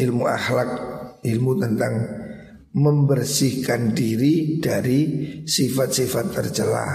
Ilmu 0.00 0.24
akhlak 0.24 0.70
ilmu 1.20 1.52
tentang 1.60 1.94
membersihkan 2.72 3.92
diri 3.92 4.58
dari 4.64 5.00
sifat-sifat 5.44 6.32
tercela 6.32 6.88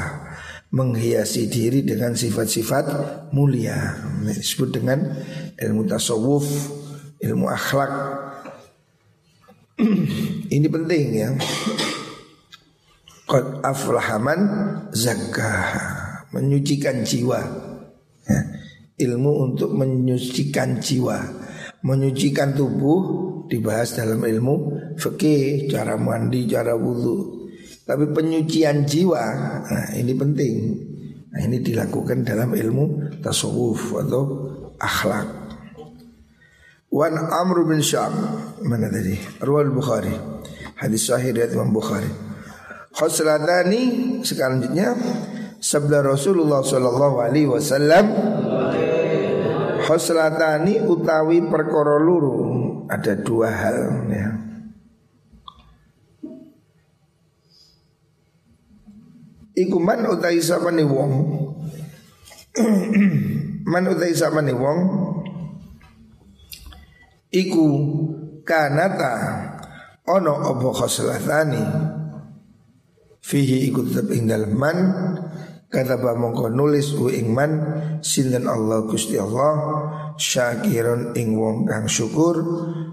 menghiasi 0.73 1.53
diri 1.53 1.85
dengan 1.85 2.17
sifat-sifat 2.17 2.85
mulia. 3.29 3.77
Disebut 4.25 4.69
dengan 4.73 5.05
ilmu 5.61 5.85
tasawuf 5.85 6.49
ilmu 7.21 7.45
akhlak. 7.45 7.93
Ini 10.57 10.65
penting 10.65 11.05
ya 11.13 11.29
Qad 13.29 13.61
aflahaman 13.61 14.41
zakah 14.89 15.69
menyucikan 16.33 17.05
jiwa 17.05 17.37
ya. 18.25 18.39
ilmu 19.05 19.31
untuk 19.45 19.69
menyucikan 19.77 20.81
jiwa 20.81 21.17
menyucikan 21.85 22.57
tubuh 22.57 22.99
dibahas 23.45 23.93
dalam 23.93 24.25
ilmu 24.25 24.55
fikih 24.97 25.69
cara 25.69 25.93
mandi 25.93 26.49
cara 26.49 26.73
wudhu 26.73 27.39
tapi 27.89 28.05
penyucian 28.13 28.85
jiwa, 28.85 29.23
nah 29.65 29.89
ini 29.97 30.13
penting. 30.13 30.55
Nah 31.33 31.41
ini 31.41 31.57
dilakukan 31.57 32.21
dalam 32.21 32.53
ilmu 32.53 33.17
tasawuf 33.17 33.97
atau 33.97 34.21
akhlak. 34.77 35.25
Wan 36.93 37.17
Amr 37.17 37.65
bin 37.65 37.81
Syam 37.81 38.13
mana 38.61 38.93
tadi? 38.93 39.17
Ruwal 39.41 39.73
Bukhari. 39.73 40.13
Hadis 40.77 41.09
sahih 41.09 41.33
dari 41.33 41.49
Imam 41.49 41.73
Bukhari. 41.73 42.13
Khoslatani 42.99 44.19
selanjutnya 44.27 44.91
sabda 45.63 46.03
Rasulullah 46.03 46.59
sallallahu 46.59 47.15
alaihi 47.23 47.47
wasallam 47.47 48.05
Khoslatani 49.89 50.85
utawi 50.85 51.41
perkara 51.49 51.97
luru. 51.97 52.37
Ada 52.85 53.17
dua 53.25 53.49
hal 53.49 54.05
ya. 54.05 54.29
Iku 59.57 59.77
man 59.81 60.05
utai 60.13 60.37
sapane 60.45 60.85
wong? 60.85 61.13
Man 63.69 63.85
utai 63.85 64.13
sapane 64.17 64.53
wong? 64.55 64.79
Iku 67.29 67.65
kanata 68.41 69.13
ono 70.09 70.33
obo 70.49 70.73
khoslatani 70.73 71.61
Fihi 73.29 73.69
iku 73.69 73.85
tetap 73.85 74.09
ing 74.09 74.25
dalem 74.25 74.57
man. 74.57 74.77
Kata 75.69 76.01
mongko 76.01 76.49
nulis 76.49 76.97
u 76.97 77.13
ing 77.13 77.29
man. 77.29 77.51
Sinten 78.01 78.49
Allah 78.49 78.89
Gusti 78.89 79.21
Allah. 79.21 79.53
Syakiron 80.17 81.13
ing 81.13 81.37
wong 81.37 81.69
kang 81.69 81.85
syukur. 81.85 82.41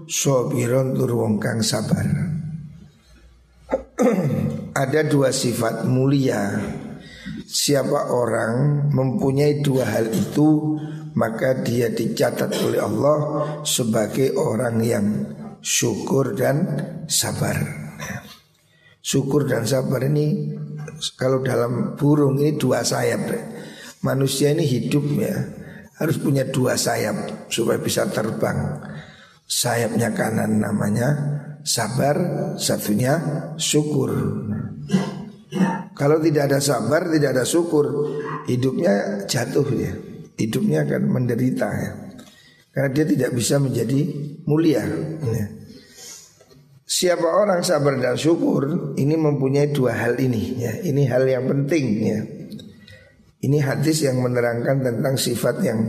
Sobiron 0.05 0.93
tur 0.93 1.17
wong 1.17 1.41
kang 1.41 1.65
sabar. 1.65 2.05
Ada 4.85 5.09
dua 5.09 5.33
sifat 5.33 5.89
mulia. 5.89 6.53
Siapa 7.49 8.13
orang 8.13 8.87
mempunyai 8.93 9.65
dua 9.65 9.89
hal 9.89 10.13
itu, 10.13 10.77
maka 11.17 11.65
dia 11.65 11.89
dicatat 11.89 12.53
oleh 12.61 12.77
Allah 12.77 13.17
sebagai 13.65 14.37
orang 14.37 14.85
yang 14.85 15.07
syukur 15.65 16.37
dan 16.37 16.61
sabar. 17.09 17.87
Syukur 19.07 19.47
dan 19.47 19.63
sabar 19.63 20.03
ini 20.03 20.51
kalau 21.15 21.39
dalam 21.39 21.95
burung 21.95 22.35
ini 22.43 22.59
dua 22.59 22.83
sayap. 22.83 23.31
Manusia 24.03 24.51
ini 24.51 24.67
hidup 24.67 25.07
ya 25.15 25.47
harus 25.95 26.19
punya 26.19 26.43
dua 26.43 26.75
sayap 26.75 27.47
supaya 27.47 27.79
bisa 27.79 28.03
terbang. 28.11 28.83
Sayapnya 29.47 30.11
kanan 30.11 30.59
namanya 30.59 31.07
sabar, 31.63 32.19
satunya 32.59 33.15
syukur. 33.55 34.11
Kalau 35.95 36.19
tidak 36.19 36.51
ada 36.51 36.59
sabar, 36.59 37.07
tidak 37.07 37.31
ada 37.31 37.45
syukur, 37.47 38.11
hidupnya 38.45 39.23
jatuh 39.23 39.67
ya. 39.71 39.95
Hidupnya 40.35 40.83
akan 40.83 41.03
menderita 41.07 41.67
ya. 41.71 41.91
Karena 42.75 42.89
dia 42.93 43.05
tidak 43.09 43.31
bisa 43.33 43.57
menjadi 43.57 43.99
mulia. 44.45 44.85
Ya. 45.25 45.56
Siapa 46.87 47.27
orang 47.27 47.67
sabar 47.67 47.99
dan 47.99 48.15
syukur 48.15 48.95
ini 48.95 49.19
mempunyai 49.19 49.75
dua 49.75 49.91
hal 49.91 50.15
ini 50.23 50.55
ya. 50.55 50.71
Ini 50.87 51.03
hal 51.11 51.27
yang 51.27 51.43
penting 51.43 51.85
ya. 51.99 52.19
Ini 53.43 53.59
hadis 53.59 54.07
yang 54.07 54.23
menerangkan 54.23 54.79
tentang 54.79 55.19
sifat 55.19 55.67
yang 55.67 55.83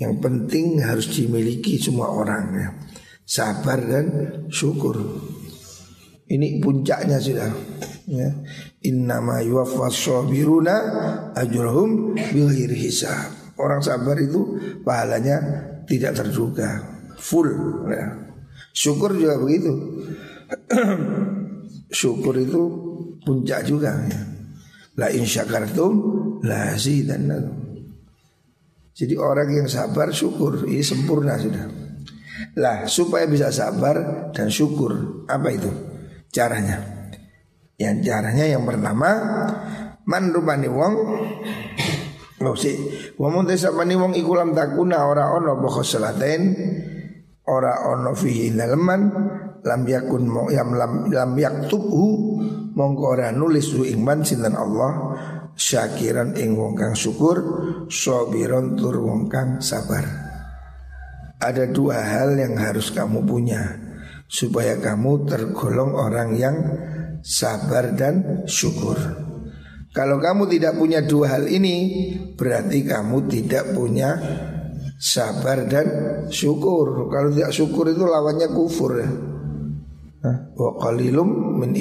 yang 0.00 0.16
penting 0.16 0.80
harus 0.80 1.04
dimiliki 1.12 1.76
semua 1.76 2.16
orang 2.16 2.44
ya. 2.56 2.68
Sabar 3.28 3.76
dan 3.84 4.06
syukur. 4.48 4.96
Ini 6.32 6.64
puncaknya 6.64 7.20
sudah 7.20 7.52
ya. 8.08 8.32
Innama 8.88 9.44
yuwaffas 9.44 10.00
sabiruna 10.00 10.76
ajrahum 11.36 12.16
bighairi 12.16 12.88
hisab. 12.88 13.52
Orang 13.60 13.84
sabar 13.84 14.16
itu 14.16 14.56
pahalanya 14.80 15.44
tidak 15.84 16.24
terduga, 16.24 16.80
full 17.20 17.52
ya. 17.92 18.29
Syukur 18.70 19.16
juga 19.18 19.38
begitu. 19.38 19.72
Syukur 22.00 22.34
itu 22.38 22.60
puncak 23.24 23.66
juga 23.66 23.94
ya. 24.06 24.20
La 24.98 25.08
syakartum 25.10 25.92
la 26.44 26.74
zidannakum. 26.76 27.56
Jadi 28.90 29.16
orang 29.16 29.48
yang 29.48 29.66
sabar 29.70 30.12
syukur 30.12 30.68
ini 30.68 30.84
sempurna 30.84 31.40
sudah. 31.40 31.64
Lah 32.60 32.84
supaya 32.84 33.24
bisa 33.24 33.48
sabar 33.48 34.28
dan 34.36 34.52
syukur 34.52 35.24
apa 35.24 35.48
itu? 35.48 35.70
caranya. 36.30 36.78
Yang 37.80 37.96
caranya 38.06 38.44
yang 38.46 38.62
pertama 38.68 39.10
man 40.06 40.24
rupani 40.30 40.68
wong 40.70 40.94
Loh 42.40 42.56
sih, 42.56 42.72
desa 43.44 43.68
mani 43.68 44.00
wong 44.00 44.16
iku 44.16 44.32
lam 44.32 44.56
takuna 44.56 45.04
ora 45.04 45.28
ono 45.28 45.60
boko 45.60 45.84
selaten 45.84 46.56
ora 47.50 47.90
ono 47.90 48.14
fihi 48.14 48.54
daleman 48.54 49.02
lam 49.66 49.82
yakun 49.84 50.24
mo 50.30 50.46
yam 50.48 50.72
lam 50.78 51.10
lam 51.10 51.34
yaktubhu 51.34 52.06
mongko 52.78 53.04
ora 53.18 53.34
nulis 53.34 53.74
hu 53.74 53.82
ingman 53.82 54.22
sinten 54.22 54.54
Allah 54.54 55.18
syakiran 55.58 56.38
ing 56.38 56.56
wong 56.56 56.78
kang 56.78 56.94
syukur 56.96 57.42
sabiron 57.90 58.78
tur 58.78 59.02
wong 59.02 59.28
kang 59.28 59.58
sabar. 59.60 60.06
Ada 61.40 61.72
dua 61.72 62.04
hal 62.04 62.36
yang 62.36 62.56
harus 62.60 62.92
kamu 62.92 63.24
punya 63.24 63.80
supaya 64.28 64.76
kamu 64.78 65.26
tergolong 65.26 65.96
orang 65.96 66.36
yang 66.36 66.56
sabar 67.24 67.92
dan 67.96 68.44
syukur. 68.44 68.96
Kalau 69.90 70.22
kamu 70.22 70.46
tidak 70.46 70.78
punya 70.78 71.02
dua 71.02 71.34
hal 71.34 71.50
ini, 71.50 71.76
berarti 72.38 72.86
kamu 72.86 73.26
tidak 73.26 73.74
punya 73.74 74.14
sabar 75.00 75.64
dan 75.64 75.86
syukur. 76.28 77.08
Kalau 77.08 77.32
tidak 77.32 77.56
syukur 77.56 77.88
itu 77.88 78.04
lawannya 78.04 78.52
kufur 78.52 79.00
ya. 79.00 79.10
Wa 80.52 80.76
qalilum 80.76 81.56
min 81.56 81.72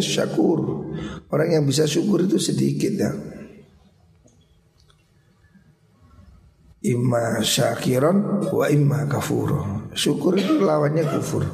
syakur. 0.00 0.88
Orang 1.28 1.48
yang 1.52 1.68
bisa 1.68 1.84
syukur 1.84 2.24
itu 2.24 2.40
sedikit 2.40 2.92
ya. 2.96 3.12
Imma 6.82 7.44
syakiron 7.44 8.48
wa 8.48 8.66
imma 8.66 9.06
kafuro. 9.06 9.92
Syukur 9.92 10.40
itu 10.40 10.56
lawannya 10.58 11.04
kufur. 11.12 11.44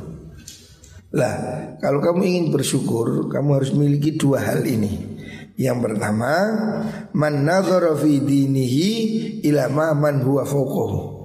Lah, 1.08 1.36
kalau 1.80 2.04
kamu 2.04 2.20
ingin 2.20 2.46
bersyukur, 2.52 3.32
kamu 3.32 3.48
harus 3.56 3.72
miliki 3.72 4.20
dua 4.20 4.44
hal 4.44 4.60
ini. 4.64 5.07
Yang 5.58 5.78
pertama, 5.90 6.32
man 7.18 7.42
nazara 7.42 7.98
fi 7.98 8.22
dinihi 8.22 8.90
ila 9.50 9.66
ma 9.66 9.90
man 9.90 10.22
huwa 10.22 10.46
fawqahu. 10.46 11.18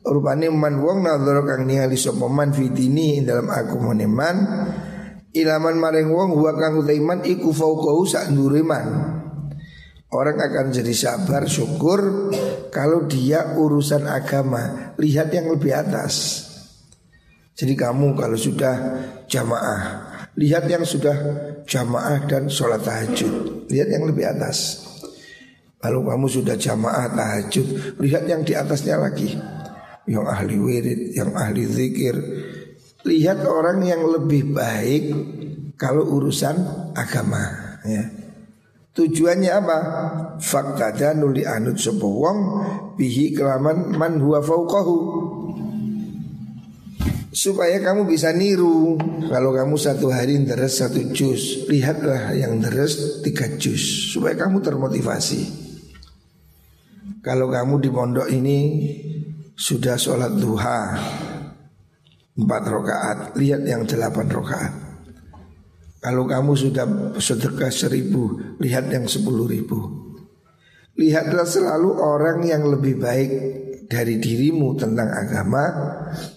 Rupane 0.00 0.48
man 0.48 0.80
wong 0.80 1.04
nadhara 1.04 1.44
kang 1.44 1.68
ningali 1.68 2.00
sapa 2.00 2.24
man 2.26 2.56
fitini 2.56 3.20
dalam 3.20 3.52
agama 3.52 3.92
man 3.92 4.36
ilaman 5.30 5.76
maring 5.78 6.10
wong 6.10 6.34
huwa 6.34 6.56
kang 6.58 6.80
utaiman 6.80 7.20
iku 7.22 7.52
fauqahu 7.52 8.02
sak 8.08 8.32
man. 8.64 8.86
Orang 10.10 10.42
akan 10.42 10.74
jadi 10.74 10.90
sabar 10.90 11.46
syukur 11.46 12.32
kalau 12.74 13.06
dia 13.06 13.54
urusan 13.54 14.10
agama 14.10 14.96
lihat 14.98 15.30
yang 15.30 15.52
lebih 15.54 15.70
atas. 15.70 16.48
Jadi 17.54 17.78
kamu 17.78 18.18
kalau 18.18 18.34
sudah 18.34 18.74
jamaah 19.30 20.10
lihat 20.34 20.66
yang 20.66 20.82
sudah 20.82 21.14
jamaah 21.66 22.24
dan 22.28 22.46
sholat 22.46 22.84
tahajud 22.84 23.66
lihat 23.72 23.88
yang 23.88 24.04
lebih 24.06 24.28
atas. 24.28 24.88
Kalau 25.80 26.04
kamu 26.04 26.28
sudah 26.28 26.60
jamaah 26.60 27.08
tahajud 27.12 27.96
lihat 28.00 28.28
yang 28.28 28.44
di 28.44 28.52
atasnya 28.52 29.00
lagi 29.00 29.32
yang 30.10 30.26
ahli 30.26 30.56
wirid, 30.58 31.00
yang 31.14 31.30
ahli 31.38 31.64
zikir. 31.70 32.16
Lihat 33.06 33.46
orang 33.48 33.80
yang 33.86 34.04
lebih 34.04 34.52
baik 34.52 35.04
kalau 35.80 36.04
urusan 36.04 36.60
agama 36.92 37.80
ya. 37.86 38.04
Tujuannya 38.90 39.50
apa? 39.54 39.78
Fakta 40.42 40.92
dan 40.92 41.22
nuli 41.22 41.46
anut 41.46 41.78
wong 42.02 42.38
bihi 42.98 43.32
kelaman 43.32 43.94
man 43.96 44.18
huwa 44.20 44.42
fauqahu. 44.44 44.96
Supaya 47.30 47.78
kamu 47.78 48.10
bisa 48.10 48.34
niru 48.34 48.98
Kalau 49.30 49.54
kamu 49.54 49.78
satu 49.78 50.10
hari 50.10 50.42
deres 50.42 50.82
satu 50.82 50.98
jus 51.14 51.64
Lihatlah 51.70 52.34
yang 52.34 52.58
deres 52.58 53.22
tiga 53.22 53.46
jus 53.54 54.10
Supaya 54.10 54.34
kamu 54.34 54.58
termotivasi 54.58 55.40
Kalau 57.22 57.46
kamu 57.46 57.78
di 57.78 57.88
pondok 57.90 58.28
ini 58.34 58.58
sudah 59.60 60.00
sholat 60.00 60.40
duha 60.40 60.80
empat 62.40 62.62
rakaat, 62.64 63.18
lihat 63.36 63.62
yang 63.68 63.84
delapan 63.84 64.26
rakaat. 64.32 64.72
Kalau 66.00 66.24
kamu 66.24 66.52
sudah 66.56 66.86
sedekah 67.20 67.68
seribu, 67.68 68.56
lihat 68.56 68.88
yang 68.88 69.04
sepuluh 69.04 69.44
ribu. 69.44 69.76
Lihatlah 70.96 71.44
selalu 71.44 71.92
orang 72.00 72.40
yang 72.48 72.64
lebih 72.64 72.96
baik 72.96 73.32
dari 73.90 74.22
dirimu 74.22 74.78
tentang 74.78 75.10
agama 75.10 75.66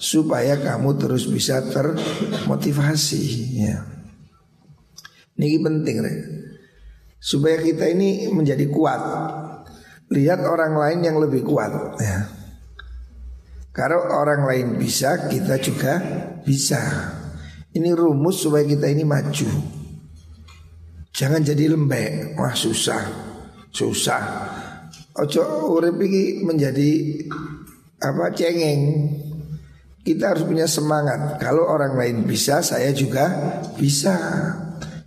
supaya 0.02 0.58
kamu 0.58 0.98
terus 0.98 1.30
bisa 1.30 1.62
termotivasi. 1.70 3.24
Ya. 3.62 3.86
Ini 5.38 5.62
penting, 5.62 5.98
re. 6.02 6.14
supaya 7.22 7.62
kita 7.62 7.94
ini 7.94 8.26
menjadi 8.34 8.66
kuat. 8.74 9.02
Lihat 10.10 10.42
orang 10.50 10.74
lain 10.74 11.00
yang 11.06 11.18
lebih 11.22 11.46
kuat. 11.46 12.02
Ya. 12.02 12.26
Kalau 13.70 14.02
orang 14.02 14.50
lain 14.50 14.68
bisa, 14.82 15.30
kita 15.30 15.58
juga 15.62 16.02
bisa. 16.42 16.82
Ini 17.74 17.90
rumus 17.94 18.46
supaya 18.46 18.66
kita 18.66 18.90
ini 18.90 19.06
maju. 19.06 19.50
Jangan 21.14 21.42
jadi 21.42 21.70
lembek, 21.70 22.38
wah 22.38 22.54
susah, 22.54 23.02
susah. 23.74 24.22
Ojo 25.14 25.70
urip 25.70 26.02
ini 26.02 26.42
menjadi 26.42 26.90
apa 28.02 28.34
cengeng. 28.34 28.82
Kita 30.04 30.36
harus 30.36 30.44
punya 30.44 30.66
semangat. 30.68 31.38
Kalau 31.40 31.70
orang 31.70 31.96
lain 31.96 32.18
bisa, 32.26 32.60
saya 32.60 32.90
juga 32.92 33.30
bisa. 33.78 34.18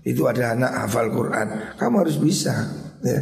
Itu 0.06 0.30
ada 0.30 0.54
anak 0.54 0.86
hafal 0.86 1.10
Quran, 1.10 1.76
kamu 1.76 1.94
harus 2.06 2.16
bisa. 2.22 2.54
Ya. 3.02 3.20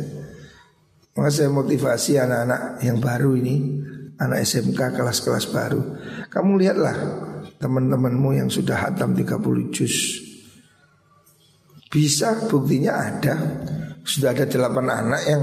Maka 1.17 1.31
saya 1.33 1.49
motivasi 1.49 2.21
anak-anak 2.21 2.85
yang 2.85 3.01
baru 3.01 3.33
ini 3.39 3.81
anak 4.21 4.45
SMK 4.45 4.95
kelas-kelas 4.95 5.49
baru. 5.51 5.81
Kamu 6.29 6.61
lihatlah 6.61 6.95
teman-temanmu 7.59 8.37
yang 8.37 8.53
sudah 8.53 8.77
hatam 8.77 9.17
30 9.17 9.73
juz. 9.73 10.21
Bisa 11.89 12.35
buktinya 12.51 12.99
ada. 12.99 13.35
Sudah 14.05 14.37
ada 14.37 14.45
delapan 14.45 14.87
anak 14.93 15.23
yang 15.25 15.43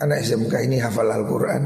anak 0.00 0.24
SMK 0.24 0.52
ini 0.68 0.76
hafal 0.80 1.08
Al-Quran. 1.08 1.62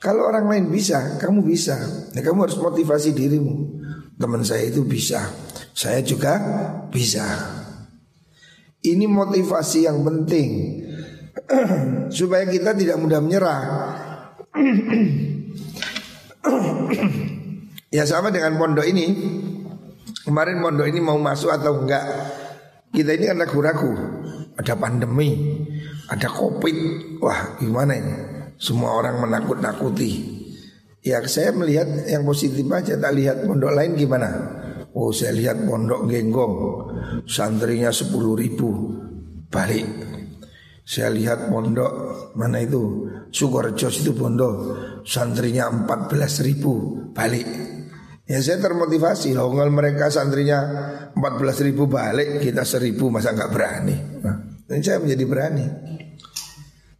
Kalau 0.00 0.28
orang 0.28 0.44
lain 0.52 0.66
bisa, 0.68 1.16
kamu 1.16 1.40
bisa. 1.40 1.80
Nah, 2.12 2.20
kamu 2.20 2.44
harus 2.44 2.60
motivasi 2.60 3.16
dirimu. 3.16 3.80
Teman 4.20 4.44
saya 4.44 4.68
itu 4.68 4.84
bisa, 4.84 5.32
saya 5.72 6.04
juga 6.04 6.36
bisa. 6.92 7.24
Ini 8.84 9.08
motivasi 9.08 9.88
yang 9.88 10.04
penting 10.04 10.84
supaya 12.20 12.44
kita 12.44 12.76
tidak 12.76 13.00
mudah 13.00 13.18
menyerah 13.24 13.60
ya 17.96 18.04
sama 18.04 18.28
dengan 18.28 18.60
pondok 18.60 18.84
ini. 18.84 19.06
Kemarin 20.24 20.60
pondok 20.60 20.84
ini 20.88 21.00
mau 21.00 21.16
masuk 21.16 21.48
atau 21.48 21.80
enggak? 21.80 22.04
Kita 22.92 23.16
ini 23.16 23.24
kan 23.24 23.40
ragu-ragu. 23.40 23.92
Ada 24.54 24.78
pandemi, 24.78 25.60
ada 26.06 26.28
covid. 26.30 26.76
Wah, 27.18 27.58
gimana 27.58 27.92
ini? 27.98 28.14
Semua 28.58 28.94
orang 28.94 29.18
menakut-nakuti. 29.24 30.42
Ya 31.04 31.20
saya 31.26 31.52
melihat 31.52 32.06
yang 32.06 32.24
positif 32.24 32.64
aja. 32.70 32.96
Tak 32.96 33.12
lihat 33.12 33.44
pondok 33.44 33.74
lain 33.74 33.98
gimana? 33.98 34.30
Oh 34.94 35.10
saya 35.10 35.34
lihat 35.34 35.66
pondok 35.66 36.06
genggong 36.06 36.54
Santrinya 37.26 37.90
sepuluh 37.90 38.38
ribu 38.38 38.94
Balik 39.50 39.90
Saya 40.86 41.10
lihat 41.10 41.50
pondok 41.50 41.92
Mana 42.38 42.62
itu 42.62 43.10
Sukorejo 43.34 43.90
itu 43.90 44.14
bondo 44.14 44.50
santrinya 45.02 45.66
14 45.66 46.46
ribu 46.46 47.02
balik. 47.10 47.46
Ya 48.24 48.38
saya 48.38 48.62
termotivasi 48.62 49.34
loh 49.34 49.50
kalau 49.50 49.74
mereka 49.74 50.06
santrinya 50.06 50.62
14 51.12 51.66
ribu 51.66 51.90
balik 51.90 52.38
kita 52.38 52.62
seribu 52.62 53.10
masa 53.10 53.34
nggak 53.34 53.50
berani. 53.50 53.96
Nah, 54.22 54.36
ini 54.70 54.80
saya 54.80 54.98
menjadi 55.00 55.24
berani. 55.28 55.66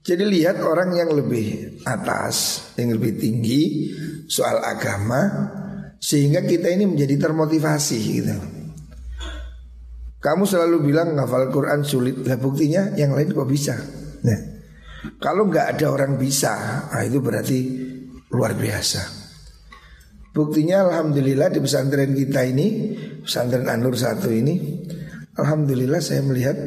Jadi 0.04 0.24
lihat 0.28 0.60
orang 0.60 0.92
yang 0.92 1.16
lebih 1.16 1.80
atas, 1.88 2.68
yang 2.76 2.92
lebih 2.92 3.16
tinggi 3.16 3.88
soal 4.28 4.60
agama 4.60 5.48
sehingga 5.96 6.44
kita 6.44 6.68
ini 6.68 6.84
menjadi 6.84 7.16
termotivasi 7.16 7.98
gitu. 8.20 8.36
Kamu 10.20 10.44
selalu 10.44 10.92
bilang 10.92 11.16
ngafal 11.16 11.48
Quran 11.48 11.84
sulit, 11.84 12.20
lah 12.24 12.36
buktinya 12.36 12.92
yang 13.00 13.16
lain 13.16 13.32
kok 13.32 13.48
bisa. 13.48 13.76
Nah, 14.24 14.40
kalau 15.20 15.48
nggak 15.48 15.76
ada 15.76 15.86
orang 15.88 16.20
bisa, 16.20 16.52
nah 16.88 17.00
itu 17.04 17.20
berarti 17.24 17.60
luar 18.32 18.56
biasa. 18.56 19.24
Buktinya 20.34 20.84
Alhamdulillah 20.90 21.46
di 21.54 21.62
pesantren 21.62 22.10
kita 22.10 22.42
ini 22.42 22.98
Pesantren 23.22 23.70
Anur 23.70 23.94
satu 23.94 24.34
ini 24.34 24.82
Alhamdulillah 25.38 26.02
saya 26.02 26.26
melihat 26.26 26.58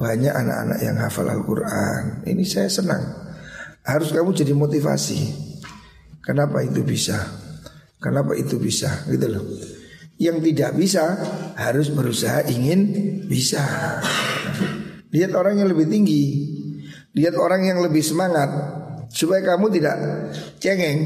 banyak 0.00 0.32
anak-anak 0.32 0.78
yang 0.80 0.96
hafal 0.96 1.28
Al-Quran 1.28 2.24
Ini 2.24 2.44
saya 2.48 2.72
senang 2.72 3.04
Harus 3.84 4.16
kamu 4.16 4.32
jadi 4.32 4.56
motivasi 4.56 5.20
Kenapa 6.24 6.64
itu 6.64 6.80
bisa? 6.80 7.20
Kenapa 8.00 8.32
itu 8.32 8.56
bisa? 8.56 9.04
Gitu 9.04 9.28
loh 9.28 9.44
Yang 10.16 10.52
tidak 10.52 10.70
bisa 10.80 11.04
harus 11.60 11.92
berusaha 11.92 12.48
ingin 12.48 12.80
bisa 13.28 13.60
Lihat 15.12 15.36
orang 15.36 15.60
yang 15.60 15.68
lebih 15.68 15.84
tinggi 15.84 16.24
Lihat 17.12 17.36
orang 17.36 17.68
yang 17.68 17.84
lebih 17.84 18.00
semangat 18.00 18.48
supaya 19.10 19.42
kamu 19.42 19.66
tidak 19.74 19.96
cengeng. 20.62 20.98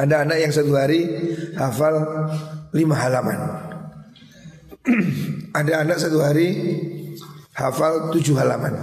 Ada 0.00 0.24
anak 0.24 0.38
yang 0.38 0.52
satu 0.52 0.72
hari 0.76 1.02
hafal 1.56 1.96
lima 2.76 2.94
halaman. 3.00 3.69
Ada 5.58 5.84
anak 5.84 5.98
satu 6.00 6.18
hari 6.24 6.48
hafal 7.56 8.12
tujuh 8.14 8.36
halaman. 8.36 8.76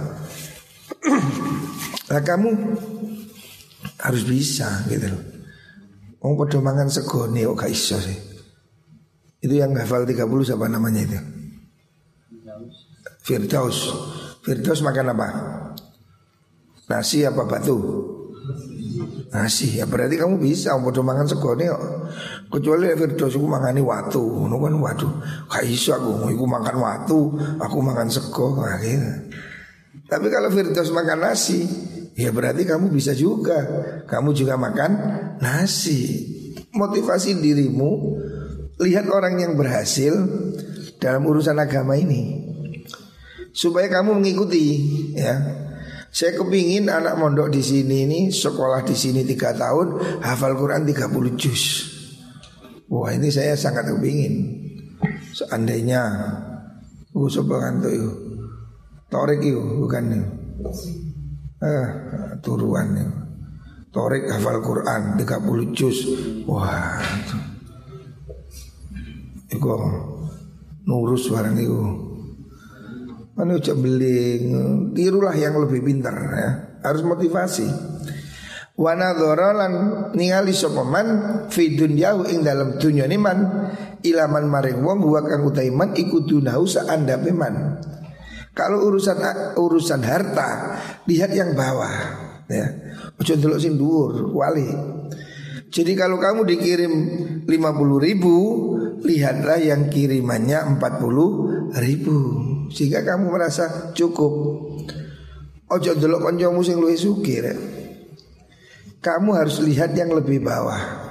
nah 2.10 2.20
kamu 2.22 2.50
harus 3.98 4.22
bisa 4.26 4.86
gitu 4.86 5.10
loh. 5.10 5.22
Mau 6.18 6.34
pada 6.34 6.58
mangan 6.58 6.90
sego 6.90 7.30
iso 7.70 7.98
sih. 7.98 8.18
Itu 9.38 9.54
yang 9.54 9.74
hafal 9.78 10.02
30 10.02 10.18
siapa 10.42 10.66
namanya 10.66 11.06
itu? 11.06 11.18
Firdaus. 13.22 13.78
Firdaus 14.42 14.82
makan 14.82 15.14
apa? 15.14 15.28
Nasi 16.90 17.22
apa 17.22 17.46
batu? 17.46 17.78
Nasi 19.28 19.76
ya 19.76 19.84
berarti 19.84 20.16
kamu 20.16 20.40
bisa 20.40 20.76
bodoh 20.80 21.04
makan 21.04 21.28
segone 21.28 21.68
kok. 21.68 21.84
Kecuali 22.48 22.88
Firdaus 22.96 23.36
aku 23.36 23.44
mangani 23.44 23.84
watu, 23.84 24.20
ngono 24.20 24.56
kan 24.56 24.74
waduh. 24.80 25.12
Gak 25.52 25.64
iso 25.68 25.92
aku, 25.92 26.28
aku 26.28 26.46
makan 26.48 26.76
watu, 26.80 27.20
aku 27.60 27.76
makan 27.84 28.08
sego 28.08 28.56
nah, 28.56 28.80
gitu. 28.80 29.10
Tapi 30.08 30.26
kalau 30.32 30.48
Firdaus 30.48 30.88
makan 30.88 31.18
nasi, 31.28 31.68
ya 32.16 32.32
berarti 32.32 32.64
kamu 32.64 32.88
bisa 32.88 33.12
juga. 33.12 33.60
Kamu 34.08 34.32
juga 34.32 34.56
makan 34.56 34.90
nasi. 35.44 36.24
Motivasi 36.72 37.36
dirimu 37.36 38.16
lihat 38.80 39.10
orang 39.12 39.40
yang 39.40 39.52
berhasil 39.58 40.14
dalam 41.02 41.26
urusan 41.26 41.58
agama 41.58 41.98
ini 41.98 42.48
supaya 43.52 43.90
kamu 43.90 44.22
mengikuti 44.22 44.66
ya. 45.18 45.66
Saya 46.18 46.34
kepingin 46.34 46.90
anak 46.90 47.14
mondok 47.14 47.46
di 47.46 47.62
sini 47.62 48.02
ini 48.02 48.26
sekolah 48.26 48.82
di 48.82 48.90
sini 48.90 49.22
tiga 49.22 49.54
tahun 49.54 50.18
hafal 50.18 50.58
Quran 50.58 50.82
30 50.82 51.14
juz. 51.38 51.62
Wah 52.90 53.14
ini 53.14 53.30
saya 53.30 53.54
sangat 53.54 53.86
kepingin. 53.86 54.34
Seandainya, 55.30 56.02
gue 57.14 57.30
coba 57.38 57.70
tuh 57.78 57.94
yuk, 57.94 58.14
torek 59.06 59.46
yuk 59.46 59.62
bukan 59.78 60.04
nih. 60.10 60.24
Eh, 61.62 61.86
turuan 62.42 62.98
nih. 62.98 63.08
Torek 63.94 64.26
hafal 64.26 64.58
Quran 64.58 65.22
30 65.22 65.70
juz. 65.70 66.02
Wah. 66.50 66.98
Iku 69.54 69.70
nurus 70.82 71.30
barang 71.30 71.54
itu. 71.62 72.07
Mana 73.38 73.54
ucap 73.54 73.78
beling, 73.78 74.42
tirulah 74.98 75.30
yang 75.38 75.54
lebih 75.62 75.86
pintar 75.86 76.18
ya. 76.18 76.48
Harus 76.82 77.06
motivasi. 77.06 77.70
Wana 78.74 79.14
lan 79.14 79.72
ningali 80.14 80.50
sopaman 80.50 81.06
fi 81.46 81.78
dunyahu 81.78 82.30
ing 82.30 82.42
dalam 82.42 82.78
dunia 82.78 83.10
ini 83.10 83.18
man 83.18 83.38
ilaman 84.06 84.46
maring 84.46 84.78
wong 84.86 85.02
huwa 85.02 85.26
kang 85.26 85.42
utaiman 85.46 85.94
iku 85.94 86.26
dunahu 86.26 86.66
anda 86.90 87.18
man. 87.30 87.78
Kalau 88.54 88.90
urusan 88.90 89.54
urusan 89.54 90.02
harta 90.02 90.50
lihat 91.06 91.30
yang 91.30 91.54
bawah 91.54 91.94
ya. 92.50 92.66
Ojo 93.22 93.34
delok 93.38 93.62
sing 93.62 93.78
dhuwur, 93.78 94.34
wali. 94.34 94.66
Jadi 95.70 95.94
kalau 95.94 96.18
kamu 96.18 96.42
dikirim 96.42 96.92
50 97.46 97.46
ribu 98.02 98.34
Lihatlah 98.98 99.62
yang 99.62 99.86
kirimannya 99.94 100.74
40 100.74 101.78
ribu 101.78 102.18
Sehingga 102.68 103.04
kamu 103.04 103.32
merasa 103.32 103.92
cukup 103.96 104.32
Ojo 105.68 105.92
delok 105.92 106.32
koncomu 106.32 106.64
sing 106.64 106.80
luwih 106.80 106.96
sugih 106.96 107.44
Kamu 109.04 109.36
harus 109.36 109.60
lihat 109.60 109.92
yang 109.92 110.12
lebih 110.12 110.40
bawah 110.40 111.08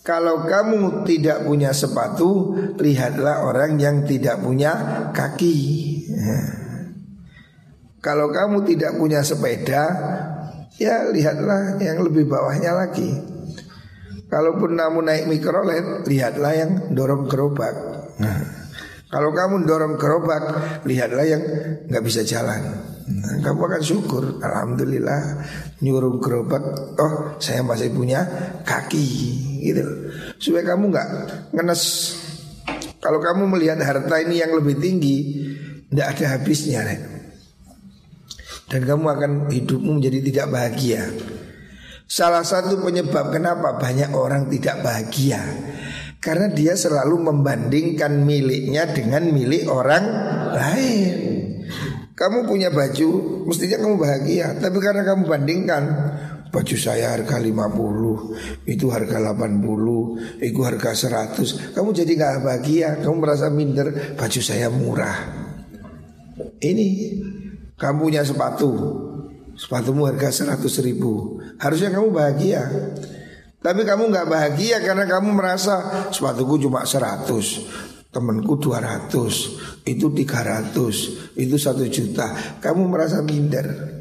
kalau 0.00 0.48
kamu 0.48 1.04
tidak 1.04 1.44
punya 1.44 1.76
sepatu, 1.76 2.56
lihatlah 2.80 3.44
orang 3.44 3.76
yang 3.76 4.02
tidak 4.08 4.40
punya 4.40 4.72
kaki. 5.12 5.54
Kalau 8.00 8.32
kamu 8.32 8.64
tidak 8.64 8.96
punya 8.96 9.20
sepeda, 9.20 9.84
ya 10.80 11.04
lihatlah 11.12 11.76
yang 11.84 12.00
lebih 12.00 12.24
bawahnya 12.26 12.72
lagi. 12.72 13.12
Kalaupun 14.32 14.74
kamu 14.74 14.98
naik 15.04 15.24
mikrolet, 15.28 16.08
lihatlah 16.08 16.58
yang 16.58 16.72
dorong 16.96 17.28
gerobak. 17.28 17.76
Nah, 18.16 18.59
kalau 19.10 19.34
kamu 19.34 19.66
dorong 19.66 19.98
gerobak, 19.98 20.42
lihatlah 20.86 21.26
yang 21.26 21.42
nggak 21.90 22.04
bisa 22.06 22.22
jalan. 22.22 22.62
Nah, 23.10 23.42
kamu 23.42 23.58
akan 23.66 23.82
syukur, 23.82 24.38
alhamdulillah 24.38 25.42
nyuruh 25.82 26.22
gerobak. 26.22 26.62
Oh, 26.94 27.34
saya 27.42 27.66
masih 27.66 27.90
punya 27.90 28.22
kaki, 28.62 29.06
gitu. 29.66 30.14
Supaya 30.38 30.72
kamu 30.72 30.94
nggak 30.94 31.08
ngenes. 31.50 31.82
Kalau 33.02 33.18
kamu 33.18 33.50
melihat 33.50 33.82
harta 33.82 34.14
ini 34.22 34.46
yang 34.46 34.54
lebih 34.54 34.78
tinggi, 34.78 35.42
tidak 35.90 36.06
ada 36.14 36.38
habisnya, 36.38 36.86
nek. 36.86 37.00
Dan 38.70 38.86
kamu 38.86 39.04
akan 39.10 39.32
hidupmu 39.50 39.98
menjadi 39.98 40.22
tidak 40.22 40.46
bahagia. 40.54 41.02
Salah 42.06 42.46
satu 42.46 42.78
penyebab 42.78 43.34
kenapa 43.34 43.74
banyak 43.74 44.14
orang 44.14 44.46
tidak 44.46 44.86
bahagia 44.86 45.42
Karena 46.20 46.52
dia 46.52 46.76
selalu 46.76 47.32
membandingkan 47.32 48.12
miliknya 48.28 48.84
dengan 48.92 49.24
milik 49.32 49.64
orang 49.72 50.04
lain. 50.52 51.16
Kamu 52.12 52.44
punya 52.44 52.68
baju, 52.68 53.40
mestinya 53.48 53.80
kamu 53.80 53.96
bahagia. 53.96 54.52
Tapi 54.60 54.76
karena 54.84 55.00
kamu 55.08 55.24
bandingkan 55.24 55.84
Baju 56.50 56.76
saya 56.76 57.14
harga 57.14 57.38
50 57.38 58.66
Itu 58.66 58.90
harga 58.90 59.22
80 59.22 60.42
Itu 60.42 60.60
harga 60.66 60.90
100 60.98 61.78
Kamu 61.78 61.94
jadi 61.94 62.10
gak 62.18 62.42
bahagia 62.42 62.98
Kamu 62.98 63.22
merasa 63.22 63.46
minder 63.54 64.18
Baju 64.18 64.40
saya 64.42 64.66
murah. 64.66 65.14
Ini 66.58 66.88
Kamu 67.78 68.10
punya 68.10 68.26
sepatu. 68.26 68.70
Sepatumu 69.54 70.08
harga 70.08 70.32
100 70.32 70.58
ribu. 70.84 71.36
Harusnya 71.60 71.92
kamu 71.92 72.16
bahagia 72.16 72.64
Tapi 73.60 73.84
kamu 73.84 74.08
nggak 74.08 74.28
bahagia 74.28 74.80
karena 74.80 75.04
kamu 75.04 75.36
merasa 75.36 76.08
Sepatuku 76.08 76.64
cuma 76.64 76.88
100 76.88 77.28
Temenku 78.08 78.56
200 78.56 79.84
Itu 79.84 80.16
300 80.16 81.36
Itu 81.36 81.56
1 81.60 81.84
juta. 81.92 82.26
Kamu 82.64 82.88
merasa 82.88 83.20
minder. 83.20 84.00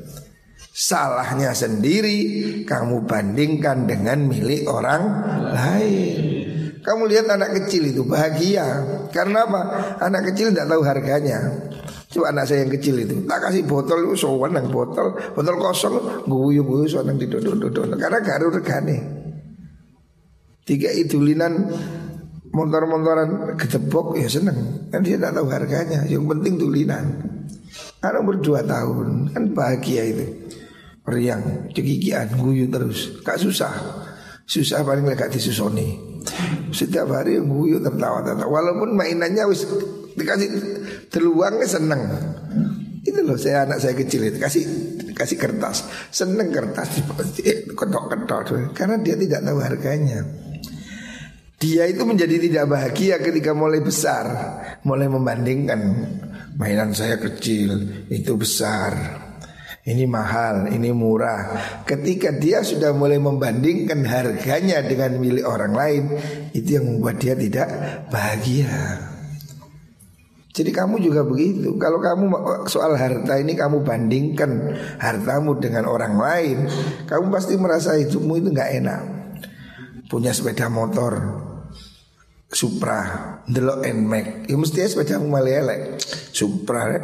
Salahnya 0.72 1.52
sendiri 1.52 2.20
Kamu 2.64 3.04
bandingkan 3.04 3.84
dengan 3.84 4.32
milik 4.32 4.64
orang 4.72 5.04
lain. 5.52 6.20
Kamu 6.80 7.12
lihat 7.12 7.28
anak 7.28 7.60
kecil 7.60 7.92
itu 7.92 8.08
bahagia. 8.08 8.64
Karena 9.12 9.44
apa? 9.44 9.62
Anak 10.00 10.32
kecil 10.32 10.56
tidak 10.56 10.72
tahu 10.72 10.82
harganya. 10.88 11.38
Coba 12.10 12.32
anak 12.34 12.50
saya 12.50 12.66
yang 12.66 12.74
kecil 12.74 12.98
itu 12.98 13.28
Tak 13.30 13.52
kasih 13.52 13.68
botol 13.70 14.08
itu 14.08 14.26
sowan 14.26 14.56
nang 14.56 14.72
botol. 14.72 15.14
Botol 15.36 15.56
kosong 15.62 16.26
Guyu 16.26 16.66
guyu 16.66 16.90
sowan 16.90 17.14
nang 17.14 17.22
didodon-dodon 17.22 17.94
Karena 18.02 18.18
garu 18.24 18.50
regane 18.50 19.19
Tiga 20.70 20.94
idulinan 20.94 21.66
Motor-motoran 22.50 23.58
ketepok 23.62 24.18
ya 24.18 24.26
seneng. 24.26 24.90
Kan 24.90 25.06
dia 25.06 25.22
tak 25.22 25.38
tahu 25.38 25.54
harganya. 25.54 26.02
Yang 26.06 26.34
penting 26.34 26.54
tulinan 26.58 27.06
Anak 28.02 28.26
berdua 28.26 28.66
tahun 28.66 29.34
Kan 29.34 29.54
bahagia 29.54 30.14
itu. 30.14 30.26
Riang, 31.10 31.74
cekikian, 31.74 32.38
guyu 32.38 32.70
terus. 32.70 33.22
Gak 33.26 33.42
susah. 33.42 33.74
Susah 34.46 34.86
paling 34.86 35.10
gak 35.14 35.34
disusoni. 35.34 35.98
Setiap 36.70 37.10
hari 37.10 37.42
guyu 37.42 37.82
tertawa-tertawa 37.82 38.50
Walaupun 38.50 38.94
mainannya 38.94 39.50
wis 39.50 39.66
dikasih 40.14 40.50
terluangnya 41.10 41.66
seneng. 41.66 42.02
Itu 43.02 43.26
loh 43.26 43.42
saya 43.42 43.66
anak 43.66 43.82
saya 43.82 43.98
kecil 43.98 44.30
itu. 44.30 44.38
Kasih 44.38 44.64
kasih 45.18 45.38
kertas. 45.38 45.90
Seneng 46.14 46.54
kertas 46.54 47.02
ketok 47.74 48.06
ketok 48.14 48.74
karena 48.78 49.02
dia 49.02 49.18
tidak 49.18 49.42
tahu 49.42 49.58
harganya 49.66 50.49
dia 51.60 51.84
itu 51.86 52.08
menjadi 52.08 52.40
tidak 52.40 52.66
bahagia 52.72 53.20
ketika 53.20 53.52
mulai 53.52 53.84
besar 53.84 54.26
mulai 54.88 55.12
membandingkan 55.12 55.80
mainan 56.56 56.96
saya 56.96 57.20
kecil 57.20 58.08
itu 58.08 58.34
besar 58.40 59.28
ini 59.90 60.06
mahal, 60.06 60.70
ini 60.70 60.94
murah. 60.94 61.82
Ketika 61.82 62.36
dia 62.38 62.62
sudah 62.62 62.94
mulai 62.94 63.18
membandingkan 63.18 64.06
harganya 64.06 64.86
dengan 64.86 65.18
milik 65.18 65.42
orang 65.42 65.74
lain, 65.74 66.04
itu 66.54 66.78
yang 66.78 66.86
membuat 66.86 67.18
dia 67.18 67.34
tidak 67.34 67.68
bahagia. 68.14 68.70
Jadi 70.54 70.70
kamu 70.70 71.02
juga 71.02 71.26
begitu. 71.26 71.74
Kalau 71.82 71.98
kamu 72.04 72.26
soal 72.70 73.00
harta 73.02 73.42
ini 73.42 73.58
kamu 73.58 73.82
bandingkan 73.82 74.78
hartamu 75.02 75.58
dengan 75.58 75.90
orang 75.90 76.22
lain, 76.22 76.58
kamu 77.10 77.26
pasti 77.34 77.58
merasa 77.58 77.98
hidupmu 77.98 78.46
itu 78.46 78.54
nggak 78.54 78.72
enak. 78.84 79.02
Punya 80.06 80.36
sepeda 80.38 80.70
motor, 80.70 81.16
Supra, 82.50 83.00
Delok 83.46 83.86
Nmax, 83.86 84.50
ya 84.50 84.56
mestinya 84.58 84.90
sepeda 84.90 85.22
malah 85.22 85.54
elek. 85.54 86.02
Supra, 86.34 86.98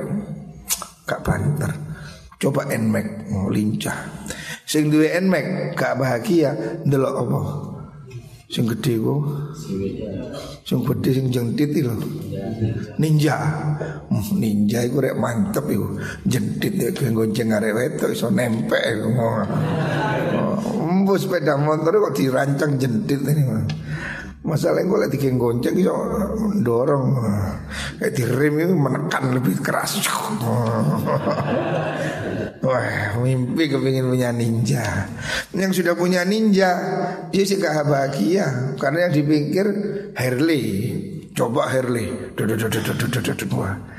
gak 1.06 1.22
banter. 1.22 1.72
Coba 2.42 2.66
Nmax, 2.66 3.30
mau 3.30 3.54
lincah. 3.54 3.94
Sing 4.66 4.90
duwe 4.90 5.14
Nmax 5.14 5.78
gak 5.78 6.02
bahagia, 6.02 6.82
Delok 6.82 7.14
apa? 7.22 7.40
Sing 8.46 8.70
gede 8.70 9.02
kok. 9.02 9.22
Sing 10.66 10.80
gede 10.86 11.10
sing 11.18 11.26
jentit 11.34 11.70
itu 11.74 11.90
Ninja. 13.02 13.38
Hmm, 14.06 14.22
ninja 14.38 14.86
iku 14.86 15.02
rek 15.02 15.18
mantep 15.18 15.66
iku. 15.66 15.98
Jentit 16.30 16.78
ya 16.78 16.90
gonceng 16.94 17.54
arek 17.54 17.74
wedok 17.74 18.10
iso 18.14 18.30
nempel 18.30 18.78
iku. 18.80 19.10
Oh, 21.06 21.18
sepeda 21.18 21.58
motor 21.58 21.98
kok 22.10 22.16
dirancang 22.22 22.78
jentit 22.78 23.22
ini. 23.26 23.44
Masalahnya 24.46 24.86
gue 24.86 25.00
lagi 25.10 25.18
gonceng 25.34 25.74
iso 25.74 25.98
dorong 26.62 27.18
Kayak 27.98 28.14
direm 28.14 28.54
itu 28.62 28.76
menekan 28.78 29.34
lebih 29.34 29.58
keras. 29.66 29.98
Wah 32.66 33.18
mimpi 33.26 33.66
kepingin 33.66 34.06
punya 34.06 34.30
ninja. 34.30 35.10
Yang 35.50 35.82
sudah 35.82 35.98
punya 35.98 36.22
ninja 36.26 36.72
Dia 37.34 37.42
sih 37.42 37.58
gak 37.58 37.90
bahagia. 37.90 38.78
Karena 38.78 39.10
yang 39.10 39.14
dipikir 39.18 39.66
Harley. 40.14 40.66
Coba 41.34 41.74
Harley. 41.74 42.38
Wah 43.50 43.95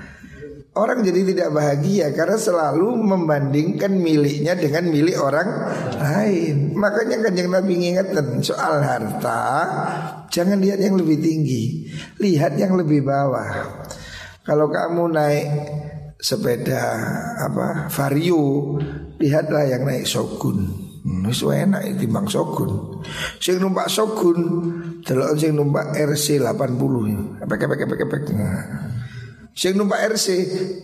Orang 0.76 1.00
jadi 1.00 1.24
tidak 1.24 1.56
bahagia 1.56 2.12
karena 2.12 2.36
selalu 2.36 3.00
membandingkan 3.00 3.96
miliknya 3.96 4.52
dengan 4.52 4.92
milik 4.92 5.16
orang 5.16 5.48
lain. 5.96 6.76
Makanya 6.76 7.24
kan 7.24 7.32
yang 7.32 7.48
Nabi 7.48 7.80
ingatkan 7.80 8.44
soal 8.44 8.84
harta, 8.84 9.40
jangan 10.28 10.60
lihat 10.60 10.76
yang 10.84 11.00
lebih 11.00 11.16
tinggi, 11.16 11.88
lihat 12.20 12.60
yang 12.60 12.76
lebih 12.76 13.08
bawah. 13.08 13.48
Kalau 14.44 14.68
kamu 14.68 15.16
naik 15.16 15.46
sepeda 16.16 16.84
apa 17.44 17.92
vario 17.92 18.76
lihatlah 19.20 19.68
yang 19.68 19.84
naik 19.84 20.08
Shogun 20.08 20.64
hmm, 21.04 21.28
wis 21.28 21.44
enak 21.44 21.84
timbang 22.00 22.24
Shogun 22.24 23.04
sing 23.36 23.60
numpak 23.60 23.92
Shogun 23.92 24.40
delok 25.04 25.36
sing 25.36 25.52
numpak 25.52 25.92
RC 25.92 26.40
80 26.40 27.44
epek 27.44 27.60
epek 27.68 27.80
epek 27.84 28.00
epek 28.08 28.22
nah. 28.32 28.85
Sing 29.56 29.72
numpak 29.74 30.12
RC 30.12 30.26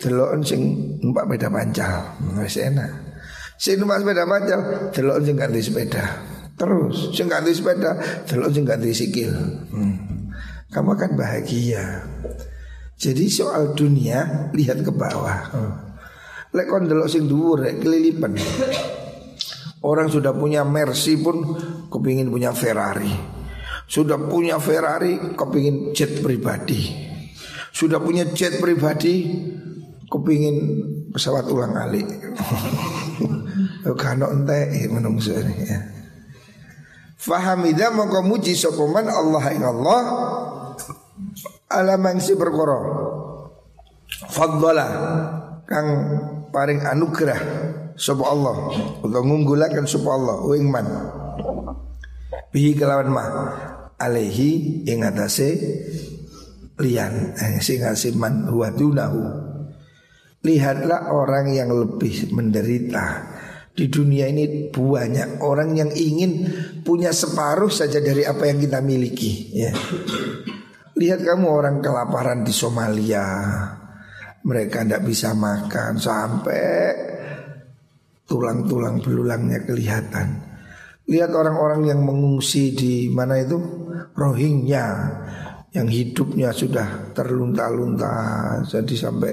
delok 0.01 0.41
sing 0.43 0.61
numpak 1.05 1.29
sepeda 1.29 1.49
pancal 1.53 1.95
wis 2.41 2.57
enak 2.57 2.91
sing 3.61 3.77
numpak 3.77 4.01
sepeda 4.01 4.25
pancal 4.25 4.61
delok 4.91 5.19
sing 5.21 5.37
ganti 5.37 5.61
sepeda 5.61 6.05
terus 6.57 7.13
sing 7.13 7.29
ganti 7.29 7.53
sepeda 7.53 8.01
delok 8.25 8.49
sing 8.49 8.65
ganti 8.65 8.91
sikil 8.97 9.33
hmm. 9.77 9.95
kamu 10.73 10.89
akan 10.97 11.11
bahagia 11.15 12.01
jadi 13.03 13.27
soal 13.27 13.75
dunia 13.75 14.47
lihat 14.55 14.87
ke 14.87 14.95
bawah. 14.95 15.39
Hmm. 15.51 15.75
Lek 16.55 16.71
kon 16.71 16.87
delok 16.87 17.11
sing 17.11 17.27
dhuwur 17.27 17.67
kelilipan. 17.83 18.39
Orang 19.83 20.07
sudah 20.07 20.31
punya 20.31 20.63
Mercy 20.63 21.19
pun 21.19 21.43
kepingin 21.91 22.31
punya 22.31 22.55
Ferrari. 22.55 23.11
Sudah 23.91 24.23
punya 24.31 24.63
Ferrari 24.63 25.35
kepingin 25.35 25.91
jet 25.91 26.23
pribadi. 26.23 27.11
Sudah 27.73 27.99
punya 27.99 28.29
jet 28.37 28.61
pribadi 28.61 29.33
kepingin 30.13 30.57
pesawat 31.11 31.49
ulang 31.49 31.73
alik. 31.77 32.05
Kano 34.01 34.31
ente 34.31 34.87
menungso 34.93 35.33
ini 35.35 35.55
ya. 35.67 35.81
Fahamida 37.17 37.91
mongko 37.95 38.27
muji 38.27 38.53
sokoman 38.55 39.07
Allah 39.09 39.45
ing 39.55 39.63
Allah. 39.65 40.01
Ala 41.73 41.95
mangsi 41.97 42.37
perkara. 42.37 42.79
Faddala 44.29 44.87
kang 45.65 45.89
paring 46.53 46.85
anugerah 46.85 47.41
sapa 47.97 48.25
Allah. 48.27 48.57
Utawa 49.01 49.23
ngunggulaken 49.25 49.87
sapa 49.89 50.11
Allah 50.13 50.39
ing 50.59 50.67
man. 50.69 50.87
Bihi 52.53 52.77
kelawan 52.77 53.09
mah 53.09 53.29
alaihi 53.97 54.83
ing 54.85 55.07
atase 55.07 55.57
lian 56.81 57.37
eh, 57.37 57.61
sing 57.61 57.83
man 58.17 58.49
huwa 58.49 58.73
dunahu. 58.73 59.23
Lihatlah 60.43 61.13
orang 61.13 61.55
yang 61.55 61.71
lebih 61.71 62.33
menderita. 62.35 63.31
Di 63.73 63.89
dunia 63.89 64.29
ini 64.29 64.69
banyak 64.69 65.41
orang 65.41 65.73
yang 65.73 65.89
ingin 65.97 66.45
punya 66.85 67.09
separuh 67.09 67.73
saja 67.73 68.05
dari 68.05 68.21
apa 68.21 68.45
yang 68.45 68.61
kita 68.61 68.85
miliki 68.85 69.49
ya. 69.55 69.73
Lihat 70.93 71.25
kamu 71.25 71.47
orang 71.49 71.77
kelaparan 71.81 72.45
di 72.45 72.53
Somalia. 72.53 73.25
Mereka 74.43 74.83
tidak 74.83 75.07
bisa 75.07 75.39
makan 75.39 76.03
Sampai 76.03 76.91
tulang-tulang 78.27 79.01
belulangnya 79.01 79.63
kelihatan. 79.65 80.53
Lihat 81.07 81.31
orang-orang 81.31 81.87
yang 81.87 82.01
mengungsi 82.03 82.75
di 82.75 83.07
mana 83.09 83.41
itu? 83.41 83.57
Rohingya 84.13 84.87
Yang 85.73 85.89
hidupnya 85.89 86.53
sudah 86.53 87.17
terlunta-lunta 87.17 88.13
Jadi 88.69 88.93
sampai 88.93 89.33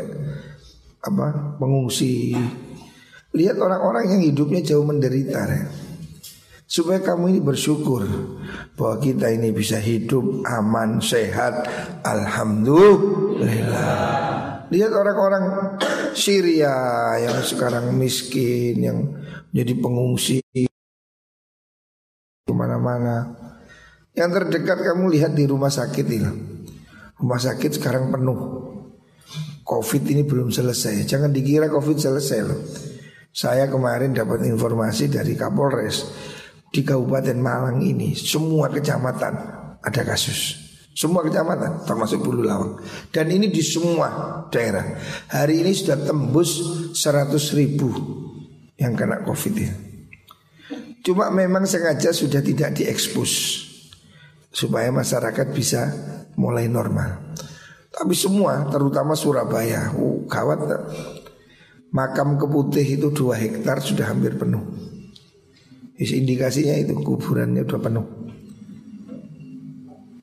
apa 0.99 1.55
mengungsi 1.59 2.31
Lihat 3.29 3.61
orang-orang 3.61 4.09
yang 4.09 4.25
hidupnya 4.25 4.65
jauh 4.65 4.81
menderita 4.81 5.45
ya. 5.45 5.69
Supaya 6.69 7.01
kamu 7.01 7.33
ini 7.33 7.41
bersyukur 7.41 8.05
bahwa 8.77 9.01
kita 9.01 9.33
ini 9.33 9.49
bisa 9.53 9.79
hidup 9.81 10.45
aman, 10.45 11.01
sehat, 11.01 11.65
alhamdulillah. 12.05 13.89
Lihat 14.69 14.93
orang-orang 14.93 15.73
Syria 16.13 16.69
yang 17.21 17.41
sekarang 17.41 17.97
miskin, 17.97 18.81
yang 18.81 18.97
jadi 19.49 19.73
pengungsi 19.77 20.41
ke 22.45 22.53
mana-mana. 22.53 23.48
Yang 24.19 24.31
terdekat 24.35 24.83
kamu 24.83 25.15
lihat 25.15 25.31
di 25.31 25.47
rumah 25.47 25.71
sakit 25.71 26.05
ini. 26.11 26.31
Rumah 27.23 27.39
sakit 27.39 27.79
sekarang 27.79 28.11
penuh. 28.11 28.39
Covid 29.63 30.03
ini 30.11 30.27
belum 30.27 30.51
selesai. 30.51 31.07
Jangan 31.07 31.31
dikira 31.31 31.71
Covid 31.71 31.95
selesai 31.95 32.39
loh. 32.43 32.59
Saya 33.31 33.71
kemarin 33.71 34.11
dapat 34.11 34.43
informasi 34.43 35.07
dari 35.07 35.39
Kapolres 35.39 36.03
di 36.67 36.83
Kabupaten 36.83 37.39
Malang 37.39 37.79
ini 37.79 38.11
semua 38.11 38.67
kecamatan 38.67 39.33
ada 39.79 40.01
kasus. 40.03 40.67
Semua 40.91 41.23
kecamatan 41.23 41.87
termasuk 41.87 42.19
Bulu 42.19 42.43
Lawang 42.43 42.75
Dan 43.07 43.31
ini 43.31 43.47
di 43.47 43.63
semua 43.63 44.43
daerah 44.51 44.99
Hari 45.31 45.63
ini 45.63 45.71
sudah 45.71 45.95
tembus 45.95 46.59
100 46.91 47.39
ribu 47.55 47.87
yang 48.75 48.99
kena 48.99 49.23
covid 49.23 49.55
ya. 49.55 49.71
Cuma 50.99 51.31
memang 51.31 51.63
sengaja 51.63 52.11
sudah 52.11 52.43
tidak 52.43 52.75
diekspos 52.75 53.68
Supaya 54.49 54.89
masyarakat 54.89 55.47
bisa 55.53 55.93
mulai 56.35 56.65
normal. 56.65 57.35
Tapi 57.89 58.13
semua 58.13 58.69
terutama 58.69 59.17
Surabaya 59.17 59.91
uh, 59.93 60.25
Gawat 60.29 60.59
Makam 61.89 62.37
keputih 62.37 62.85
itu 62.85 63.09
2 63.09 63.33
hektar 63.33 63.81
sudah 63.81 64.13
hampir 64.13 64.37
penuh. 64.37 64.61
Indikasinya 65.97 66.77
itu 66.77 66.93
kuburannya 66.93 67.65
udah 67.65 67.79
penuh. 67.81 68.05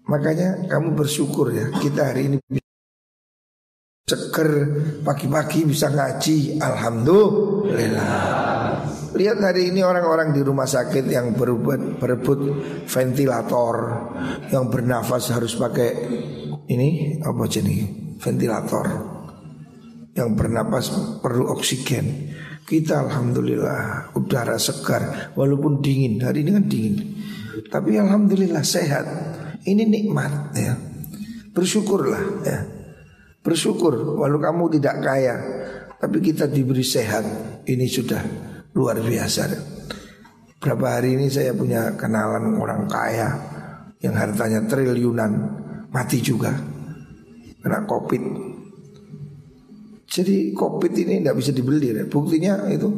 Makanya 0.06 0.70
kamu 0.70 0.94
bersyukur 0.94 1.50
ya 1.50 1.66
kita 1.82 2.14
hari 2.14 2.30
ini 2.30 2.38
seger 4.06 4.70
pagi-pagi 5.02 5.66
bisa 5.66 5.90
ngaji 5.90 6.62
alhamdulillah 6.62 8.78
lihat 9.18 9.42
hari 9.42 9.74
ini 9.74 9.82
orang-orang 9.82 10.30
di 10.30 10.46
rumah 10.46 10.62
sakit 10.62 11.10
yang 11.10 11.34
berebut 11.34 11.98
berebut 11.98 12.38
ventilator 12.86 13.74
yang 14.54 14.70
bernafas 14.70 15.34
harus 15.34 15.58
pakai 15.58 15.90
ini 16.70 17.18
apa 17.18 17.50
jenis 17.50 18.14
ventilator 18.22 18.86
yang 20.14 20.38
bernapas 20.38 21.18
perlu 21.18 21.50
oksigen 21.50 22.30
kita 22.62 23.10
alhamdulillah 23.10 24.14
udara 24.14 24.54
segar 24.58 25.30
walaupun 25.38 25.78
dingin. 25.78 26.18
Hari 26.18 26.42
ini 26.42 26.50
kan 26.50 26.66
dingin. 26.66 27.14
Tapi 27.70 27.94
alhamdulillah 27.94 28.66
sehat. 28.66 29.06
Ini 29.62 29.86
nikmat 29.86 30.50
ya. 30.58 30.74
Bersyukurlah 31.54 32.42
ya. 32.42 32.75
Bersyukur 33.46 34.18
walau 34.18 34.42
kamu 34.42 34.74
tidak 34.74 35.06
kaya 35.06 35.34
tapi 36.02 36.18
kita 36.18 36.50
diberi 36.50 36.82
sehat. 36.82 37.22
Ini 37.62 37.86
sudah 37.86 38.22
luar 38.74 38.98
biasa. 38.98 39.42
Berapa 40.58 40.98
hari 40.98 41.14
ini 41.14 41.30
saya 41.30 41.54
punya 41.54 41.94
kenalan 41.94 42.58
orang 42.58 42.90
kaya 42.90 43.30
yang 44.02 44.18
hartanya 44.18 44.66
triliunan 44.66 45.30
mati 45.94 46.18
juga 46.20 46.52
kena 47.64 47.82
covid 47.88 48.22
jadi 50.06 50.54
covid 50.54 50.92
ini 50.94 51.20
tidak 51.20 51.36
bisa 51.42 51.50
dibeli 51.50 51.90
ya. 51.92 52.06
Buktinya 52.06 52.70
itu 52.70 52.88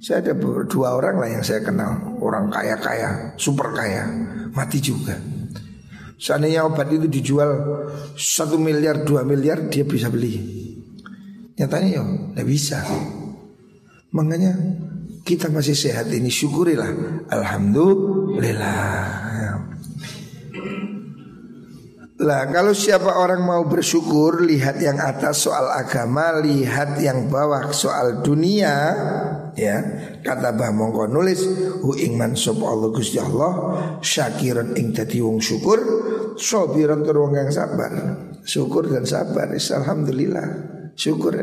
saya 0.00 0.24
ada 0.24 0.32
dua 0.64 0.96
orang 0.96 1.20
lah 1.20 1.28
yang 1.28 1.44
saya 1.44 1.60
kenal 1.60 2.16
Orang 2.24 2.48
kaya-kaya, 2.48 3.36
super 3.36 3.68
kaya 3.76 4.08
Mati 4.56 4.80
juga 4.80 5.12
Seandainya 6.20 6.68
obat 6.68 6.92
itu 6.92 7.08
dijual 7.08 7.48
satu 8.12 8.60
miliar, 8.60 9.08
dua 9.08 9.24
miliar 9.24 9.72
Dia 9.72 9.88
bisa 9.88 10.12
beli. 10.12 10.36
Nyatanya 11.56 11.88
ya 11.88 12.04
tidak 12.04 12.44
bisa. 12.44 12.84
Makanya 14.12 14.52
kita 15.24 15.48
masih 15.48 15.72
sehat 15.72 16.12
ini 16.12 16.28
syukurilah. 16.28 17.24
Alhamdulillah. 17.32 19.20
Lah 22.20 22.52
kalau 22.52 22.76
siapa 22.76 23.16
orang 23.16 23.40
mau 23.40 23.64
bersyukur 23.64 24.44
lihat 24.44 24.76
yang 24.76 25.00
atas 25.00 25.48
soal 25.48 25.72
agama, 25.72 26.36
lihat 26.44 27.00
yang 27.00 27.32
bawah 27.32 27.72
soal 27.72 28.20
dunia, 28.20 28.92
ya 29.56 29.76
kata 30.20 30.52
Bah 30.52 30.68
Mongko 30.68 31.08
nulis 31.08 31.40
hu 31.80 31.96
ingman 31.96 32.36
sop 32.36 32.60
Allah 32.60 32.92
Gusti 32.92 33.16
Allah 33.16 33.52
syakiran 34.04 34.76
ing 34.76 34.92
dadi 34.92 35.24
wong 35.24 35.40
syukur, 35.40 35.80
sobiran 36.36 37.02
tur 37.02 37.26
wong 37.26 37.34
yang 37.38 37.50
sabar. 37.50 37.92
Syukur 38.44 38.90
dan 38.90 39.06
sabar, 39.06 39.50
alhamdulillah. 39.54 40.48
Syukur 40.94 41.38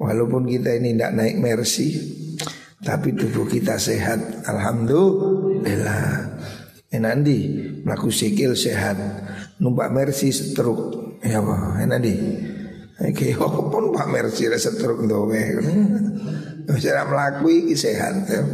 walaupun 0.00 0.48
kita 0.48 0.78
ini 0.78 0.96
tidak 0.96 1.12
naik 1.16 1.36
mercy, 1.36 1.88
tapi 2.80 3.12
tubuh 3.12 3.44
kita 3.44 3.76
sehat, 3.76 4.46
alhamdulillah. 4.48 6.38
Enandi 6.90 7.38
melaku 7.86 8.10
sikil 8.10 8.58
sehat 8.58 8.98
numpak 9.62 9.94
mercy 9.94 10.34
setruk 10.34 11.14
ya 11.22 11.38
apa 11.38 11.78
enak 11.86 11.98
di 12.02 12.14
Oke, 13.00 13.32
oh, 13.40 13.72
pun 13.72 13.96
Pak 13.96 14.12
Mercy 14.12 14.44
rasa 14.52 14.76
truk 14.76 15.08
dowe. 15.08 15.42
Bisa 16.68 17.00
melaku 17.08 17.48
iki 17.48 17.72
sehat. 17.72 18.28
Ya. 18.28 18.44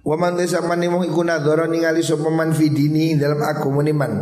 Wa 0.00 0.16
man 0.16 0.40
desa 0.40 0.64
man 0.64 0.80
wong 0.80 1.04
iku 1.04 1.20
nadhara 1.20 1.68
ningali 1.68 2.00
sapa 2.00 2.32
man 2.32 2.56
fidini 2.56 3.16
dalam 3.20 3.40
aku 3.44 3.68
man. 3.92 4.12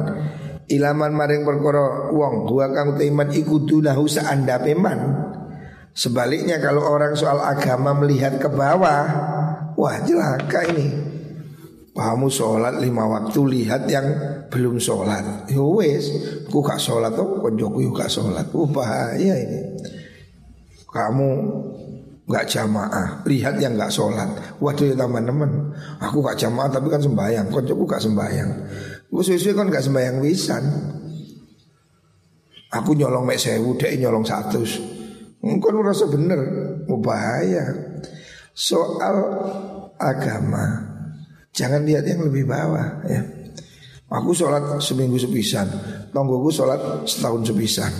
Ilaman 0.69 1.17
maring 1.17 1.49
perkara 1.49 2.13
wong 2.13 2.45
gua 2.45 2.69
kang 2.75 3.01
iman 3.01 3.29
iku 3.33 3.65
dunahu 3.65 4.05
anda 4.21 4.61
peman 4.61 5.01
sebaliknya 5.99 6.63
kalau 6.63 6.87
orang 6.87 7.17
soal 7.19 7.43
agama 7.43 7.91
melihat 7.97 8.37
ke 8.39 8.47
bawah 8.53 9.03
wah 9.75 9.97
jelaka 10.05 10.69
ini. 10.71 10.87
Kamu 11.99 12.31
sholat 12.31 12.79
lima 12.79 13.11
waktu 13.11 13.41
lihat 13.59 13.91
yang 13.91 14.07
belum 14.55 14.79
sholat. 14.79 15.51
Ya 15.51 15.59
wes 15.59 16.07
aku 16.47 16.63
gak 16.63 16.79
sholat 16.79 17.11
tuh 17.11 17.43
konjoku 17.43 17.91
gak 17.91 18.07
sholat. 18.07 18.47
Oh 18.55 18.71
bahaya 18.71 19.35
ini. 19.35 19.83
Kamu 20.87 21.29
nggak 22.29 22.45
jamaah. 22.45 23.25
Lihat 23.25 23.57
yang 23.59 23.75
nggak 23.75 23.89
sholat. 23.89 24.29
Waduh 24.61 24.93
ya 24.93 24.95
teman-teman 24.95 25.73
aku 25.99 26.21
gak 26.21 26.37
jamaah 26.37 26.69
tapi 26.69 26.93
kan 26.93 27.01
sembahyang. 27.01 27.49
Koncoku 27.49 27.89
gak 27.89 28.05
sembahyang. 28.05 28.51
Gue 29.09 29.23
sesuai 29.25 29.57
kan 29.57 29.67
gak 29.73 29.85
sembahyang 29.89 30.17
wisan 30.21 30.65
aku 32.69 32.93
nyolong 32.93 33.25
mek 33.25 33.41
sewu 33.41 33.81
dek 33.81 33.97
nyolong 33.97 34.29
satu 34.29 34.61
Mungkin 35.39 35.73
merasa 35.81 36.05
bener. 36.11 36.41
Mau 36.91 37.01
bahaya. 37.01 37.65
Soal 38.53 39.17
agama. 39.97 40.83
Jangan 41.55 41.87
lihat 41.87 42.05
yang 42.05 42.27
lebih 42.27 42.45
bawah 42.45 43.07
ya. 43.07 43.23
Aku 44.11 44.35
sholat 44.35 44.83
seminggu 44.83 45.15
sepisan. 45.15 45.71
Tonggoku 46.11 46.51
sholat 46.51 47.07
setahun 47.07 47.55
sepisan. 47.55 47.93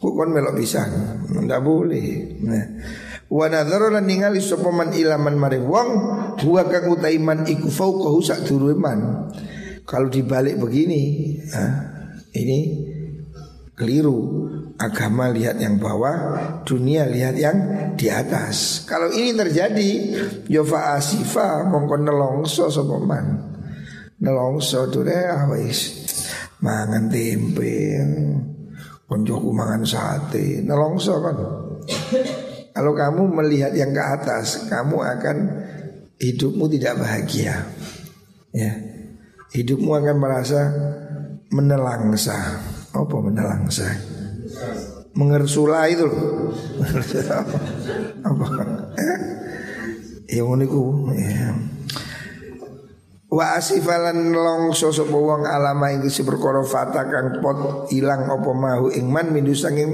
Kok 0.00 0.12
kon 0.16 0.32
melok 0.32 0.56
pisan? 0.58 0.88
Ndak 1.28 1.60
boleh 1.60 2.40
nah 2.40 2.64
Wa 3.32 3.48
nadhara 3.48 3.88
lan 3.88 4.04
ningali 4.04 4.44
sapa 4.44 4.68
man 4.68 4.92
ilaman 4.92 5.40
maring 5.40 5.64
wong 5.64 5.90
huwa 6.44 6.68
kang 6.68 6.92
utaiman 6.92 7.48
iku 7.48 7.72
fauqahu 7.72 8.20
sak 8.20 8.44
man. 8.76 9.32
Kalau 9.88 10.12
dibalik 10.12 10.60
begini, 10.60 11.34
nah, 11.48 11.74
ini 12.36 12.60
keliru. 13.72 14.52
Agama 14.76 15.30
lihat 15.30 15.62
yang 15.62 15.78
bawah, 15.78 16.58
dunia 16.66 17.06
lihat 17.06 17.38
yang 17.38 17.56
di 17.94 18.10
atas. 18.10 18.82
Kalau 18.84 19.14
ini 19.14 19.30
terjadi, 19.30 19.90
yofa 20.50 20.98
asifa 20.98 21.64
mongko 21.70 21.96
nelongso 22.02 22.66
sapa 22.66 22.96
man. 22.98 23.26
Nelongso 24.20 24.90
dure 24.90 25.30
awis. 25.32 26.04
Mangan 26.66 27.06
tempe. 27.08 27.78
Konjoku 29.06 29.54
mangan 29.54 29.86
sate, 29.86 30.66
nelongso 30.66 31.14
kan. 31.22 31.36
Kalau 32.72 32.96
kamu 32.96 33.28
melihat 33.36 33.72
yang 33.76 33.92
ke 33.92 34.00
atas, 34.00 34.68
kamu 34.72 34.96
akan 34.96 35.36
hidupmu 36.16 36.64
tidak 36.72 37.04
bahagia. 37.04 37.68
Ya. 38.52 38.72
Hidupmu 39.52 39.92
akan 39.92 40.16
merasa 40.16 40.60
menelangsa. 41.52 42.36
Apa 42.92 43.16
menelangsa? 43.20 43.88
Mengersula 45.12 45.92
itu 45.92 46.08
Apa? 48.24 48.46
Eh? 48.96 49.18
Ya 50.32 50.42
uniku 50.48 51.12
ya. 51.12 51.52
Wa 53.32 53.56
asifalan 53.56 54.32
longso 54.32 54.92
sapa 54.92 55.12
wong 55.12 55.48
alama 55.48 55.92
ing 55.92 56.04
si 56.08 56.20
perkara 56.20 56.60
fata 56.64 57.08
kang 57.08 57.40
pot 57.40 57.88
ilang 57.92 58.28
apa 58.28 58.50
mahu 58.52 58.92
ingman 58.92 59.32
mindu 59.32 59.56
sanging 59.56 59.92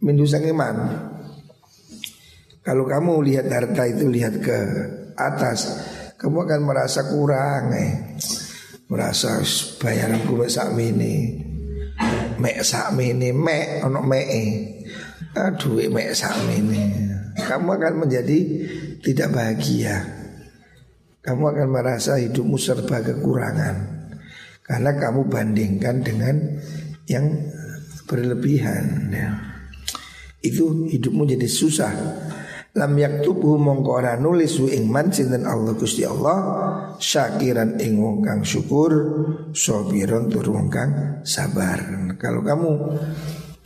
mindu 0.00 0.24
sanging 0.24 0.56
man. 0.56 0.76
Kalau 2.70 2.86
kamu 2.86 3.26
lihat 3.26 3.50
harta 3.50 3.82
itu 3.82 4.06
lihat 4.06 4.38
ke 4.38 4.58
atas, 5.18 5.74
kamu 6.14 6.46
akan 6.46 6.60
merasa 6.62 7.02
kurang 7.10 7.74
eh. 7.74 8.14
Merasa 8.86 9.42
bayaranku 9.82 10.38
mek 10.38 10.54
sak 10.54 10.78
mini. 10.78 11.34
Mek 12.38 12.62
sak 12.62 12.94
mini, 12.94 13.34
mek 13.34 13.82
ono 13.82 14.06
mek. 14.06 14.30
Aduh, 15.34 15.82
mek 15.90 16.14
sak 16.14 16.30
mini. 16.46 17.10
Kamu 17.42 17.74
akan 17.74 18.06
menjadi 18.06 18.38
tidak 19.02 19.34
bahagia. 19.34 20.06
Kamu 21.26 21.50
akan 21.50 21.74
merasa 21.74 22.22
hidupmu 22.22 22.54
serba 22.54 23.02
kekurangan. 23.02 23.98
Karena 24.62 24.94
kamu 24.94 25.26
bandingkan 25.26 26.06
dengan 26.06 26.38
yang 27.10 27.34
berlebihan 28.06 29.10
ya. 29.10 29.58
Itu 30.38 30.86
hidupmu 30.86 31.26
jadi 31.26 31.50
susah 31.50 31.94
lam 32.70 32.92
yaktubuhu 32.94 33.58
mongko 33.58 33.90
ora 33.98 34.14
nulis 34.14 34.62
ing 34.62 34.86
ingman 34.86 35.10
sinten 35.10 35.42
Allah 35.42 35.74
Gusti 35.74 36.06
Allah 36.06 36.38
syakiran 37.02 37.82
ing 37.82 37.98
wong 37.98 38.22
kang 38.22 38.46
syukur 38.46 38.92
sabiron 39.50 40.30
tur 40.30 40.46
wong 40.54 40.70
kang 40.70 41.22
sabar. 41.26 41.82
Kalau 42.14 42.46
kamu 42.46 42.70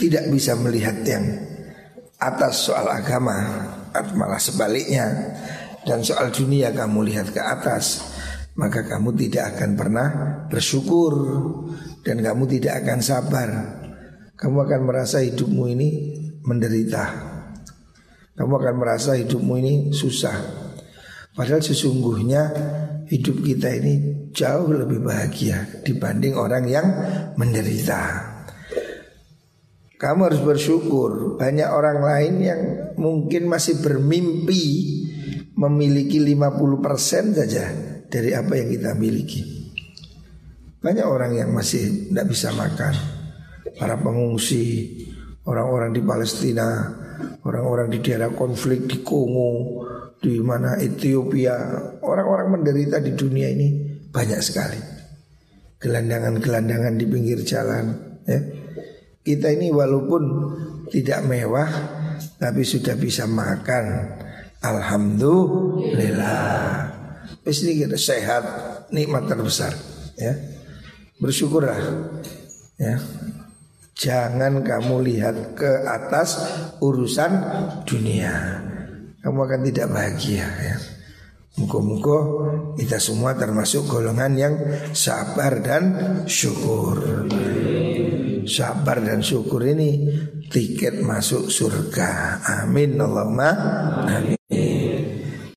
tidak 0.00 0.32
bisa 0.32 0.56
melihat 0.56 1.04
yang 1.04 1.24
atas 2.16 2.72
soal 2.72 2.88
agama 2.88 3.36
malah 4.16 4.40
sebaliknya 4.40 5.36
dan 5.84 6.00
soal 6.00 6.32
dunia 6.32 6.72
kamu 6.72 7.04
lihat 7.12 7.28
ke 7.28 7.44
atas 7.44 8.00
maka 8.56 8.86
kamu 8.88 9.12
tidak 9.20 9.52
akan 9.58 9.76
pernah 9.76 10.08
bersyukur 10.48 11.12
dan 12.00 12.24
kamu 12.24 12.48
tidak 12.56 12.80
akan 12.80 13.04
sabar. 13.04 13.48
Kamu 14.34 14.66
akan 14.66 14.80
merasa 14.82 15.22
hidupmu 15.22 15.64
ini 15.76 15.88
menderita 16.42 17.33
kamu 18.34 18.52
akan 18.58 18.74
merasa 18.74 19.14
hidupmu 19.14 19.54
ini 19.62 19.74
susah. 19.94 20.34
Padahal 21.34 21.62
sesungguhnya 21.62 22.42
hidup 23.10 23.42
kita 23.42 23.70
ini 23.78 24.26
jauh 24.34 24.70
lebih 24.70 25.02
bahagia 25.02 25.82
dibanding 25.86 26.34
orang 26.34 26.66
yang 26.66 26.86
menderita. 27.38 28.34
Kamu 29.94 30.20
harus 30.26 30.42
bersyukur 30.42 31.38
banyak 31.38 31.70
orang 31.70 31.98
lain 32.02 32.34
yang 32.42 32.60
mungkin 32.98 33.46
masih 33.46 33.78
bermimpi 33.78 34.66
memiliki 35.54 36.18
50% 36.18 37.38
saja 37.38 37.64
dari 38.10 38.34
apa 38.34 38.58
yang 38.58 38.68
kita 38.74 38.90
miliki. 38.98 39.42
Banyak 40.82 41.06
orang 41.06 41.32
yang 41.38 41.50
masih 41.54 42.10
tidak 42.10 42.26
bisa 42.28 42.50
makan. 42.52 42.94
Para 43.78 43.96
pengungsi, 43.96 44.92
orang-orang 45.48 45.96
di 45.96 46.02
Palestina, 46.04 47.00
orang-orang 47.44 47.92
di 47.92 47.98
daerah 48.00 48.32
konflik 48.32 48.88
di 48.88 49.04
Kongo, 49.04 49.84
di 50.18 50.40
mana 50.40 50.80
Ethiopia, 50.80 51.56
orang-orang 52.00 52.60
menderita 52.60 53.00
di 53.00 53.12
dunia 53.12 53.48
ini 53.50 54.00
banyak 54.08 54.40
sekali. 54.40 54.78
Gelandangan-gelandangan 55.78 56.96
di 56.96 57.04
pinggir 57.04 57.44
jalan, 57.44 57.92
ya. 58.24 58.40
Kita 59.24 59.48
ini 59.48 59.72
walaupun 59.72 60.22
tidak 60.92 61.24
mewah 61.24 61.68
tapi 62.36 62.64
sudah 62.64 62.96
bisa 62.96 63.24
makan. 63.24 64.12
Alhamdulillah. 64.64 66.92
Ini 67.44 67.84
kita 67.84 68.00
sehat, 68.00 68.44
nikmat 68.92 69.28
terbesar, 69.28 69.76
ya. 70.16 70.32
Bersyukurlah. 71.20 71.76
Ya. 72.80 72.96
Jangan 73.94 74.66
kamu 74.66 75.06
lihat 75.06 75.54
ke 75.54 75.86
atas 75.86 76.42
urusan 76.82 77.30
dunia. 77.86 78.34
Kamu 79.22 79.38
akan 79.38 79.60
tidak 79.70 79.86
bahagia 79.94 80.46
ya. 80.50 80.76
Muka-muka 81.54 82.18
kita 82.74 82.98
semua 82.98 83.38
termasuk 83.38 83.86
golongan 83.86 84.34
yang 84.34 84.54
sabar 84.90 85.62
dan 85.62 85.82
syukur. 86.26 87.30
Sabar 88.44 88.98
dan 88.98 89.22
syukur 89.22 89.62
ini 89.62 90.10
tiket 90.50 90.98
masuk 90.98 91.46
surga. 91.46 92.42
Amin 92.66 92.98
Allahumma 92.98 93.50
amin 94.10 94.36